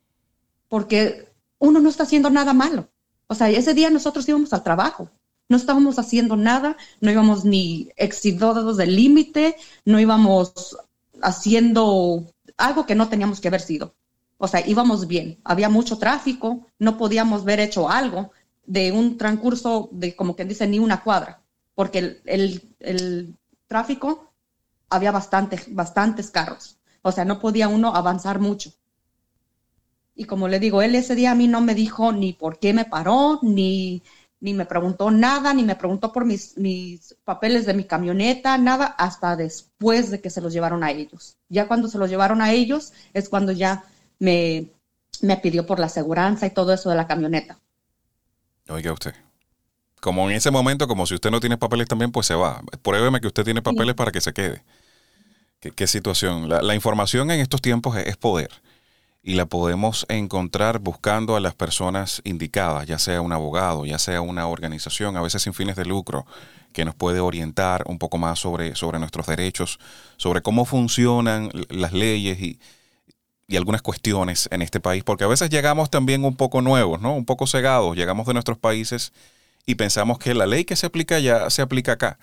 porque 0.67 1.29
uno 1.59 1.79
no 1.79 1.89
está 1.89 2.03
haciendo 2.03 2.29
nada 2.29 2.53
malo. 2.53 2.89
O 3.27 3.35
sea, 3.35 3.49
ese 3.49 3.73
día 3.73 3.89
nosotros 3.89 4.27
íbamos 4.27 4.53
al 4.53 4.63
trabajo, 4.63 5.09
no 5.47 5.57
estábamos 5.57 5.97
haciendo 5.99 6.35
nada, 6.35 6.77
no 7.01 7.11
íbamos 7.11 7.45
ni 7.45 7.89
excedidos 7.95 8.77
del 8.77 8.95
límite, 8.95 9.55
no 9.85 9.99
íbamos 9.99 10.77
haciendo 11.21 12.25
algo 12.57 12.85
que 12.85 12.95
no 12.95 13.09
teníamos 13.09 13.39
que 13.39 13.47
haber 13.47 13.61
sido. 13.61 13.95
O 14.37 14.47
sea, 14.47 14.67
íbamos 14.67 15.07
bien, 15.07 15.39
había 15.43 15.69
mucho 15.69 15.97
tráfico, 15.97 16.67
no 16.77 16.97
podíamos 16.97 17.43
haber 17.43 17.61
hecho 17.61 17.89
algo 17.89 18.31
de 18.65 18.91
un 18.91 19.17
transcurso 19.17 19.89
de, 19.91 20.15
como 20.15 20.35
que 20.35 20.45
dice, 20.45 20.67
ni 20.67 20.79
una 20.79 21.03
cuadra, 21.03 21.41
porque 21.73 22.21
el, 22.25 23.35
tráfico 23.67 24.31
había 24.89 25.11
bastante, 25.11 25.59
bastantes 25.69 26.29
carros. 26.29 26.77
O 27.01 27.11
sea, 27.11 27.25
no 27.25 27.39
podía 27.39 27.67
uno 27.67 27.95
avanzar 27.95 28.39
mucho. 28.39 28.71
Y 30.15 30.25
como 30.25 30.47
le 30.47 30.59
digo, 30.59 30.81
él 30.81 30.95
ese 30.95 31.15
día 31.15 31.31
a 31.31 31.35
mí 31.35 31.47
no 31.47 31.61
me 31.61 31.75
dijo 31.75 32.11
ni 32.11 32.33
por 32.33 32.59
qué 32.59 32.73
me 32.73 32.85
paró, 32.85 33.39
ni, 33.41 34.01
ni 34.39 34.53
me 34.53 34.65
preguntó 34.65 35.11
nada, 35.11 35.53
ni 35.53 35.63
me 35.63 35.75
preguntó 35.75 36.13
por 36.13 36.25
mis, 36.25 36.57
mis 36.57 37.15
papeles 37.23 37.65
de 37.65 37.73
mi 37.73 37.83
camioneta, 37.83 38.57
nada, 38.57 38.85
hasta 38.85 39.35
después 39.35 40.11
de 40.11 40.21
que 40.21 40.29
se 40.29 40.41
los 40.41 40.53
llevaron 40.53 40.83
a 40.83 40.91
ellos. 40.91 41.37
Ya 41.49 41.67
cuando 41.67 41.87
se 41.87 41.97
los 41.97 42.09
llevaron 42.09 42.41
a 42.41 42.53
ellos 42.53 42.93
es 43.13 43.27
cuando 43.27 43.51
ya 43.51 43.83
me, 44.19 44.71
me 45.21 45.37
pidió 45.37 45.65
por 45.65 45.79
la 45.79 45.87
aseguranza 45.87 46.45
y 46.45 46.51
todo 46.51 46.73
eso 46.73 46.89
de 46.89 46.95
la 46.95 47.07
camioneta. 47.07 47.59
Oiga 48.69 48.93
usted. 48.93 49.13
Como 50.01 50.29
en 50.29 50.35
ese 50.35 50.51
momento, 50.51 50.87
como 50.87 51.05
si 51.05 51.15
usted 51.15 51.31
no 51.31 51.39
tiene 51.39 51.57
papeles 51.57 51.87
también, 51.87 52.11
pues 52.11 52.27
se 52.27 52.35
va. 52.35 52.61
Pruébeme 52.81 53.21
que 53.21 53.27
usted 53.27 53.43
tiene 53.43 53.61
papeles 53.61 53.95
para 53.95 54.11
que 54.11 54.21
se 54.21 54.33
quede. 54.33 54.63
¿Qué, 55.59 55.87
situación? 55.87 56.47
La, 56.49 56.75
información 56.75 57.31
en 57.31 57.39
estos 57.39 57.61
tiempos 57.61 57.97
es, 57.97 58.17
poder 58.17 58.51
y 59.23 59.33
la 59.33 59.47
podemos 59.47 60.05
encontrar 60.09 60.77
buscando 60.77 61.35
a 61.35 61.39
las 61.39 61.55
personas 61.55 62.21
indicadas, 62.23 62.85
ya 62.85 62.99
sea 62.99 63.21
un 63.21 63.33
abogado, 63.33 63.87
ya 63.87 63.97
sea 63.97 64.21
una 64.21 64.45
organización, 64.45 65.17
a 65.17 65.21
veces 65.21 65.41
sin 65.41 65.55
fines 65.55 65.75
de 65.75 65.85
lucro, 65.85 66.27
que 66.73 66.85
nos 66.85 66.93
puede 66.93 67.19
orientar 67.19 67.83
un 67.87 67.97
poco 67.97 68.19
más 68.19 68.37
sobre, 68.37 68.75
sobre 68.75 68.99
nuestros 68.99 69.25
derechos, 69.25 69.79
sobre 70.17 70.43
cómo 70.43 70.65
funcionan 70.65 71.49
las 71.69 71.93
leyes 71.93 72.39
y, 72.39 72.59
y 73.47 73.57
algunas 73.57 73.81
cuestiones 73.81 74.49
en 74.51 74.61
este 74.61 74.79
país, 74.79 75.03
porque 75.03 75.23
a 75.23 75.27
veces 75.27 75.49
llegamos 75.49 75.89
también 75.89 76.23
un 76.25 76.35
poco 76.35 76.61
nuevos, 76.61 77.01
¿no? 77.01 77.13
Un 77.13 77.25
poco 77.25 77.45
cegados, 77.47 77.95
llegamos 77.95 78.25
de 78.25 78.33
nuestros 78.33 78.57
países 78.57 79.13
y 79.65 79.75
pensamos 79.75 80.17
que 80.17 80.33
la 80.33 80.45
ley 80.45 80.65
que 80.65 80.75
se 80.75 80.87
aplica 80.87 81.15
allá 81.15 81.49
se 81.49 81.61
aplica 81.61 81.93
acá. 81.93 82.17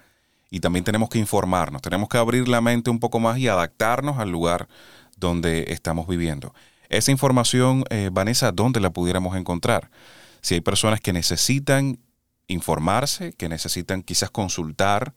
Y 0.51 0.61
también 0.61 0.85
tenemos 0.85 1.09
que 1.09 1.19
informarnos, 1.19 1.81
tenemos 1.81 2.09
que 2.09 2.19
abrir 2.19 2.49
la 2.49 2.61
mente 2.61 2.91
un 2.91 3.01
poco 3.01 3.21
más 3.21 3.39
y 3.39 3.49
adaptarnos 3.49 4.19
al 4.19 4.31
lugar 4.31 4.69
donde 5.17 5.67
estamos 5.69 6.07
viviendo. 6.07 6.55
Esa 6.89 7.11
información, 7.11 7.85
eh, 7.89 8.11
Vanessa, 8.13 8.53
¿dónde 8.53 8.81
la 8.81 8.91
pudiéramos 8.91 9.37
encontrar? 9.37 9.91
Si 10.43 10.55
hay 10.55 10.61
personas 10.61 11.01
que 11.01 11.13
necesitan 11.13 11.99
informarse, 12.49 13.33
que 13.33 13.49
necesitan 13.49 14.03
quizás 14.03 14.31
consultar 14.31 15.15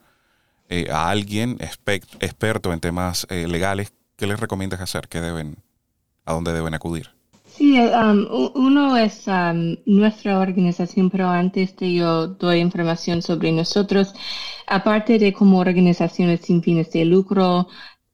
eh, 0.69 0.87
a 0.89 1.09
alguien 1.09 1.57
experto 1.59 2.71
en 2.71 2.79
temas 2.79 3.27
eh, 3.29 3.47
legales, 3.47 3.91
¿qué 4.15 4.27
les 4.27 4.39
recomiendas 4.39 4.79
hacer? 4.79 5.09
¿Qué 5.09 5.19
deben 5.19 5.57
a 6.25 6.33
dónde 6.33 6.53
deben 6.53 6.73
acudir? 6.73 7.09
Sí, 7.45 7.79
um, 7.79 8.27
uno 8.55 8.97
es 8.97 9.27
um, 9.27 9.77
nuestra 9.85 10.39
organización, 10.39 11.09
pero 11.09 11.29
antes 11.29 11.75
de 11.77 11.93
yo 11.93 12.27
doy 12.27 12.59
información 12.59 13.21
sobre 13.21 13.51
nosotros, 13.53 14.13
aparte 14.67 15.17
de 15.19 15.31
como 15.31 15.59
organizaciones 15.59 16.41
sin 16.41 16.61
fines 16.61 16.91
de 16.91 17.05
lucro, 17.05 17.67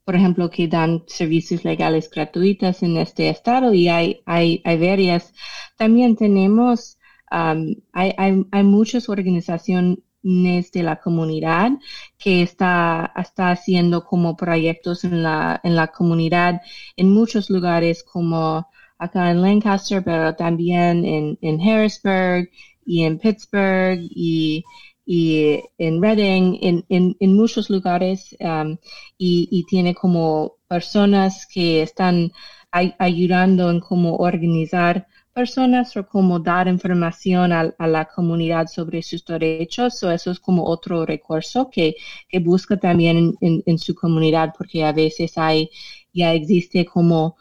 por 0.05 0.15
ejemplo, 0.15 0.49
que 0.51 0.67
dan 0.67 1.03
servicios 1.07 1.63
legales 1.63 2.09
gratuitos 2.11 2.83
en 2.83 2.97
este 2.97 3.29
estado 3.29 3.73
y 3.73 3.87
hay, 3.87 4.21
hay, 4.25 4.61
varias, 4.63 5.33
también 5.75 6.15
tenemos, 6.15 6.99
um, 7.31 7.73
hay, 7.93 8.13
hay, 8.17 8.45
hay 8.51 8.63
muchas 8.63 9.09
organizaciones 9.09 9.97
de 10.23 10.83
la 10.83 10.97
comunidad 10.97 11.71
que 12.17 12.43
está, 12.43 13.11
está 13.15 13.51
haciendo 13.51 14.03
como 14.03 14.35
proyectos 14.35 15.03
en 15.03 15.23
la, 15.23 15.59
en 15.63 15.75
la 15.75 15.87
comunidad 15.87 16.61
en 16.95 17.11
muchos 17.11 17.49
lugares 17.49 18.03
como 18.03 18.67
acá 18.99 19.31
en 19.31 19.41
Lancaster, 19.41 20.03
pero 20.03 20.35
también 20.35 21.05
en, 21.05 21.37
en 21.41 21.59
Harrisburg 21.59 22.49
y 22.85 23.03
en 23.03 23.17
Pittsburgh 23.17 23.99
y, 23.99 24.63
y 25.05 25.59
en 25.79 26.01
Reading, 26.01 26.59
en, 26.61 26.85
en, 26.89 27.17
en 27.19 27.35
muchos 27.35 27.69
lugares 27.71 28.35
um, 28.39 28.77
y, 29.17 29.47
y, 29.49 29.65
tiene 29.65 29.95
como 29.95 30.57
personas 30.67 31.47
que 31.47 31.81
están 31.81 32.31
ayudando 32.71 33.69
en 33.69 33.79
cómo 33.79 34.15
organizar 34.17 35.07
personas 35.33 35.95
o 35.97 36.05
como 36.05 36.39
dar 36.39 36.67
información 36.67 37.51
a, 37.53 37.73
la 37.79 38.05
comunidad 38.05 38.67
sobre 38.67 39.01
sus 39.01 39.25
derechos. 39.25 40.03
o 40.03 40.11
eso 40.11 40.31
es 40.31 40.39
como 40.39 40.65
otro 40.65 41.05
recurso 41.05 41.69
que, 41.69 41.95
que 42.29 42.39
busca 42.39 42.77
también 42.77 43.35
en, 43.41 43.77
su 43.77 43.95
comunidad 43.95 44.53
porque 44.57 44.83
a 44.83 44.91
veces 44.91 45.37
hay, 45.37 45.69
ya 46.13 46.33
existe 46.33 46.85
como 46.85 47.37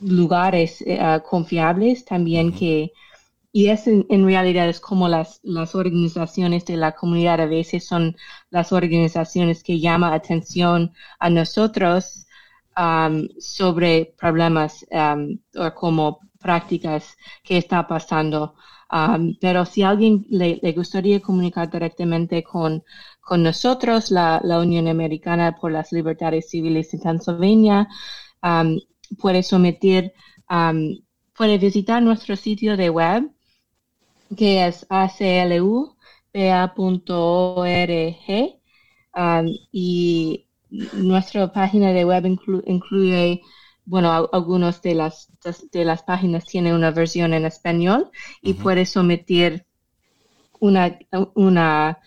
lugares 0.00 0.82
ah, 0.98 1.20
confiables 1.28 2.04
también 2.04 2.52
que, 2.52 2.92
y 3.52 3.68
es 3.68 3.86
en, 3.86 4.24
realidad 4.24 4.68
es 4.68 4.80
como 4.80 5.08
las, 5.08 5.40
las 5.42 5.74
organizaciones 5.74 6.64
de 6.64 6.76
la 6.76 6.92
comunidad 6.92 7.40
a 7.40 7.46
veces 7.46 7.86
son 7.86 8.16
las 8.50 8.72
organizaciones 8.72 9.62
que 9.62 9.80
llaman 9.80 10.12
atención 10.12 10.92
a 11.18 11.30
nosotros 11.30 12.26
um, 12.76 13.28
sobre 13.38 14.14
problemas 14.18 14.86
um, 14.90 15.38
o 15.56 15.74
como 15.74 16.20
prácticas 16.40 17.16
que 17.44 17.58
está 17.58 17.86
pasando. 17.86 18.54
Pero 19.40 19.64
si 19.66 19.82
alguien 19.82 20.26
le, 20.30 20.72
gustaría 20.72 21.20
comunicar 21.20 21.70
directamente 21.70 22.42
con, 22.42 22.82
con 23.20 23.42
nosotros, 23.42 24.10
la, 24.10 24.40
Unión 24.60 24.88
Americana 24.88 25.56
por 25.60 25.70
las 25.70 25.92
Libertades 25.92 26.50
Civiles 26.50 26.92
en 26.94 27.00
Pennsylvania, 27.00 27.88
puede 29.18 29.42
someter, 29.42 30.12
um, 30.50 30.96
puede 31.36 31.58
visitar 31.58 32.02
nuestro 32.02 32.36
sitio 32.36 32.76
de 32.76 32.90
web, 32.90 33.30
que 34.36 34.66
es 34.66 34.86
aclupa.org, 34.88 35.94
y 39.72 40.46
nuestra 40.92 41.52
página 41.52 41.92
de 41.92 42.04
web 42.04 42.26
incluye 42.66 43.42
bueno, 43.90 44.28
algunas 44.32 44.80
de 44.82 44.94
las, 44.94 45.28
de 45.72 45.84
las 45.84 46.04
páginas 46.04 46.44
tienen 46.44 46.74
una 46.74 46.92
versión 46.92 47.34
en 47.34 47.44
español 47.44 48.08
y 48.40 48.54
puedes 48.54 48.90
someter 48.90 49.66
una, 50.60 50.96
una, 51.34 51.98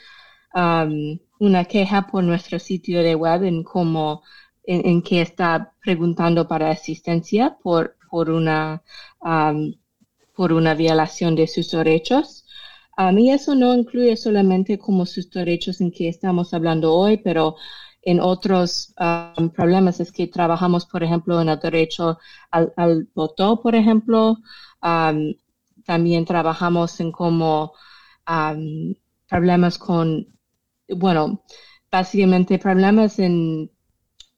um, 0.55 1.19
una 1.39 1.65
queja 1.65 2.07
por 2.07 2.23
nuestro 2.23 2.57
sitio 2.57 3.03
de 3.03 3.15
web 3.15 3.43
en 3.43 3.63
cómo, 3.63 4.23
en, 4.63 5.01
que 5.01 5.21
está 5.21 5.73
preguntando 5.83 6.47
para 6.47 6.71
asistencia 6.71 7.57
por, 7.61 7.97
por 8.09 8.29
una, 8.29 8.81
um, 9.19 9.73
por 10.37 10.53
una 10.53 10.75
violación 10.75 11.35
de 11.35 11.47
sus 11.47 11.69
derechos. 11.71 12.45
A 12.95 13.11
mí 13.11 13.29
eso 13.29 13.55
no 13.55 13.73
incluye 13.73 14.15
solamente 14.15 14.79
como 14.79 15.05
sus 15.05 15.29
derechos 15.29 15.81
en 15.81 15.91
que 15.91 16.07
estamos 16.07 16.53
hablando 16.53 16.93
hoy, 16.93 17.17
pero 17.17 17.57
en 18.05 18.19
otros 18.19 18.93
um, 18.99 19.49
problemas 19.49 19.99
es 19.99 20.11
que 20.11 20.27
trabajamos, 20.27 20.85
por 20.85 21.03
ejemplo, 21.03 21.41
en 21.41 21.49
el 21.49 21.59
derecho 21.59 22.19
al, 22.51 23.07
voto, 23.15 23.61
por 23.61 23.75
ejemplo. 23.75 24.37
Um, 24.81 25.35
también 25.85 26.25
trabajamos 26.25 26.99
en 26.99 27.11
como 27.11 27.73
um, 28.29 28.93
problemas 29.27 29.77
con, 29.77 30.27
bueno, 30.89 31.43
básicamente 31.91 32.59
problemas 32.59 33.19
en, 33.19 33.71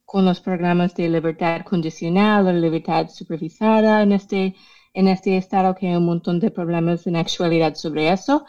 con 0.06 0.26
los 0.26 0.42
programas 0.42 0.96
de 0.96 1.10
libertad 1.10 1.62
condicional 1.64 2.48
o 2.48 2.54
libertad 2.54 3.10
supervisada 3.10 4.04
en 4.04 4.12
este, 4.12 4.56
en 4.94 5.08
este 5.08 5.38
estado, 5.38 5.76
que 5.76 5.88
hay 5.88 5.96
un 5.96 6.06
montón 6.06 6.40
de 6.40 6.52
problemas 6.52 7.08
en 7.08 7.16
actualidad 7.16 7.76
sobre 7.76 8.12
eso. 8.12 8.46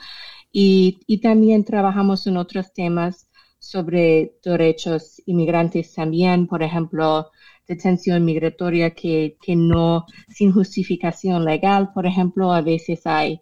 Y, 0.53 1.01
y 1.07 1.21
también 1.21 1.65
trabajamos 1.65 2.27
en 2.27 2.37
otros 2.37 2.73
temas 2.73 3.29
sobre 3.69 4.35
derechos 4.45 5.23
inmigrantes 5.27 5.93
también, 5.95 6.47
por 6.47 6.63
ejemplo, 6.63 7.31
detención 7.67 8.25
migratoria 8.25 8.91
que, 8.91 9.37
que 9.43 9.57
no, 9.57 10.07
sin 10.29 10.53
justificación 10.53 11.45
legal, 11.45 11.93
por 11.93 12.07
ejemplo, 12.07 12.53
a 12.53 12.61
veces 12.61 13.07
hay, 13.07 13.41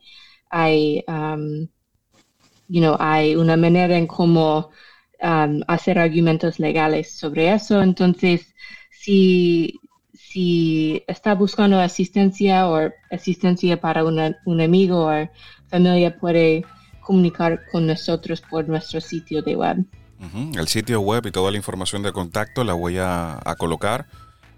hay, 0.51 1.05
um, 1.09 1.69
you 2.69 2.81
know, 2.81 2.97
hay 2.99 3.37
una 3.37 3.57
manera 3.57 3.97
en 3.97 4.07
cómo 4.07 4.71
um, 5.23 5.61
hacer 5.69 5.99
argumentos 5.99 6.59
legales 6.59 7.13
sobre 7.13 7.53
eso. 7.53 7.83
Entonces, 7.83 8.55
si, 8.91 9.79
si 10.13 11.03
está 11.07 11.35
buscando 11.35 11.79
asistencia 11.79 12.69
o 12.69 12.91
asistencia 13.11 13.81
para 13.81 14.05
un 14.05 14.61
amigo 14.61 15.07
o 15.07 15.29
familia, 15.69 16.19
puede 16.19 16.65
comunicar 17.01 17.61
con 17.71 17.87
nosotros 17.87 18.41
por 18.41 18.67
nuestro 18.67 19.01
sitio 19.01 19.43
de 19.43 19.57
web. 19.57 19.85
El 20.55 20.69
sitio 20.69 21.01
web 21.01 21.27
y 21.27 21.31
toda 21.31 21.51
la 21.51 21.57
información 21.57 22.03
de 22.03 22.13
contacto 22.13 22.65
la 22.65 22.73
voy 22.73 22.99
a, 22.99 23.41
colocar 23.59 24.07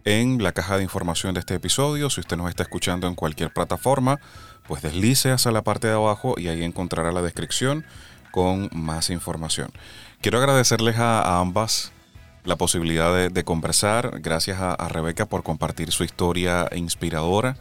en 0.05 0.43
la 0.43 0.53
caja 0.53 0.77
de 0.77 0.83
información 0.83 1.35
de 1.35 1.41
este 1.41 1.55
episodio. 1.55 2.11
Si 2.11 2.21
usted 2.21 2.37
nos 2.37 2.49
está 2.49 2.63
escuchando 2.63 3.09
en 3.09 3.15
cualquier 3.15 3.53
plataforma, 3.53 4.21
pues 4.69 4.83
deslice 4.83 5.33
hacia 5.33 5.51
la 5.51 5.63
parte 5.63 5.89
de 5.89 5.95
abajo 5.95 6.35
y 6.37 6.49
ahí 6.49 6.63
encontrará 6.63 7.13
la 7.13 7.23
descripción 7.23 7.85
con 8.31 8.69
más 8.73 9.11
información. 9.11 9.71
Quiero 10.21 10.39
agradecerles 10.39 10.99
a, 10.99 11.41
ambas 11.41 11.93
la 12.45 12.57
posibilidad 12.57 13.29
de, 13.29 13.45
conversar. 13.45 14.21
Gracias 14.21 14.61
a, 14.61 14.89
Rebeca 14.89 15.27
por 15.27 15.43
compartir 15.43 15.91
su 15.91 16.05
historia 16.05 16.69
inspiradora. 16.75 17.57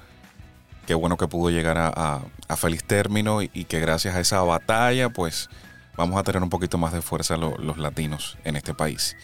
Qué 0.85 0.93
bueno 0.93 1.17
que 1.17 1.27
pudo 1.27 1.49
llegar 1.49 1.77
a, 1.79 2.21
feliz 2.55 2.83
término 2.83 3.41
y, 3.41 3.49
que 3.49 3.79
gracias 3.79 4.15
a 4.15 4.19
esa 4.19 4.41
batalla, 4.41 5.09
pues 5.09 5.49
vamos 5.97 6.19
a 6.19 6.23
tener 6.23 6.41
un 6.41 6.49
poquito 6.49 6.77
más 6.77 6.93
de 6.93 7.01
fuerza 7.01 7.37
los 7.37 7.77
latinos 7.77 8.37
en 8.43 8.55
este 8.55 8.73
país. 8.73 9.15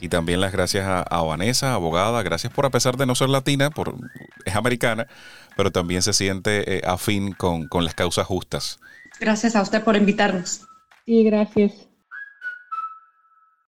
Y 0.00 0.08
también 0.08 0.40
las 0.40 0.50
gracias 0.50 0.84
a, 0.84 1.22
Vanessa, 1.22 1.74
abogada, 1.74 2.22
gracias 2.24 2.52
por, 2.52 2.66
a 2.66 2.70
pesar 2.70 2.96
de 2.96 3.06
no 3.06 3.14
ser 3.14 3.28
latina, 3.28 3.70
por, 3.70 3.94
es 4.44 4.56
americana, 4.56 5.06
pero 5.56 5.70
también 5.70 6.02
se 6.02 6.12
siente 6.12 6.78
eh, 6.78 6.82
afín 6.84 7.32
con, 7.32 7.68
con 7.68 7.84
las 7.84 7.94
causas 7.94 8.26
justas. 8.26 8.80
Gracias 9.20 9.54
a 9.54 9.62
usted 9.62 9.84
por 9.84 9.94
invitarnos. 9.94 10.62
Sí, 11.06 11.22
gracias. 11.22 11.91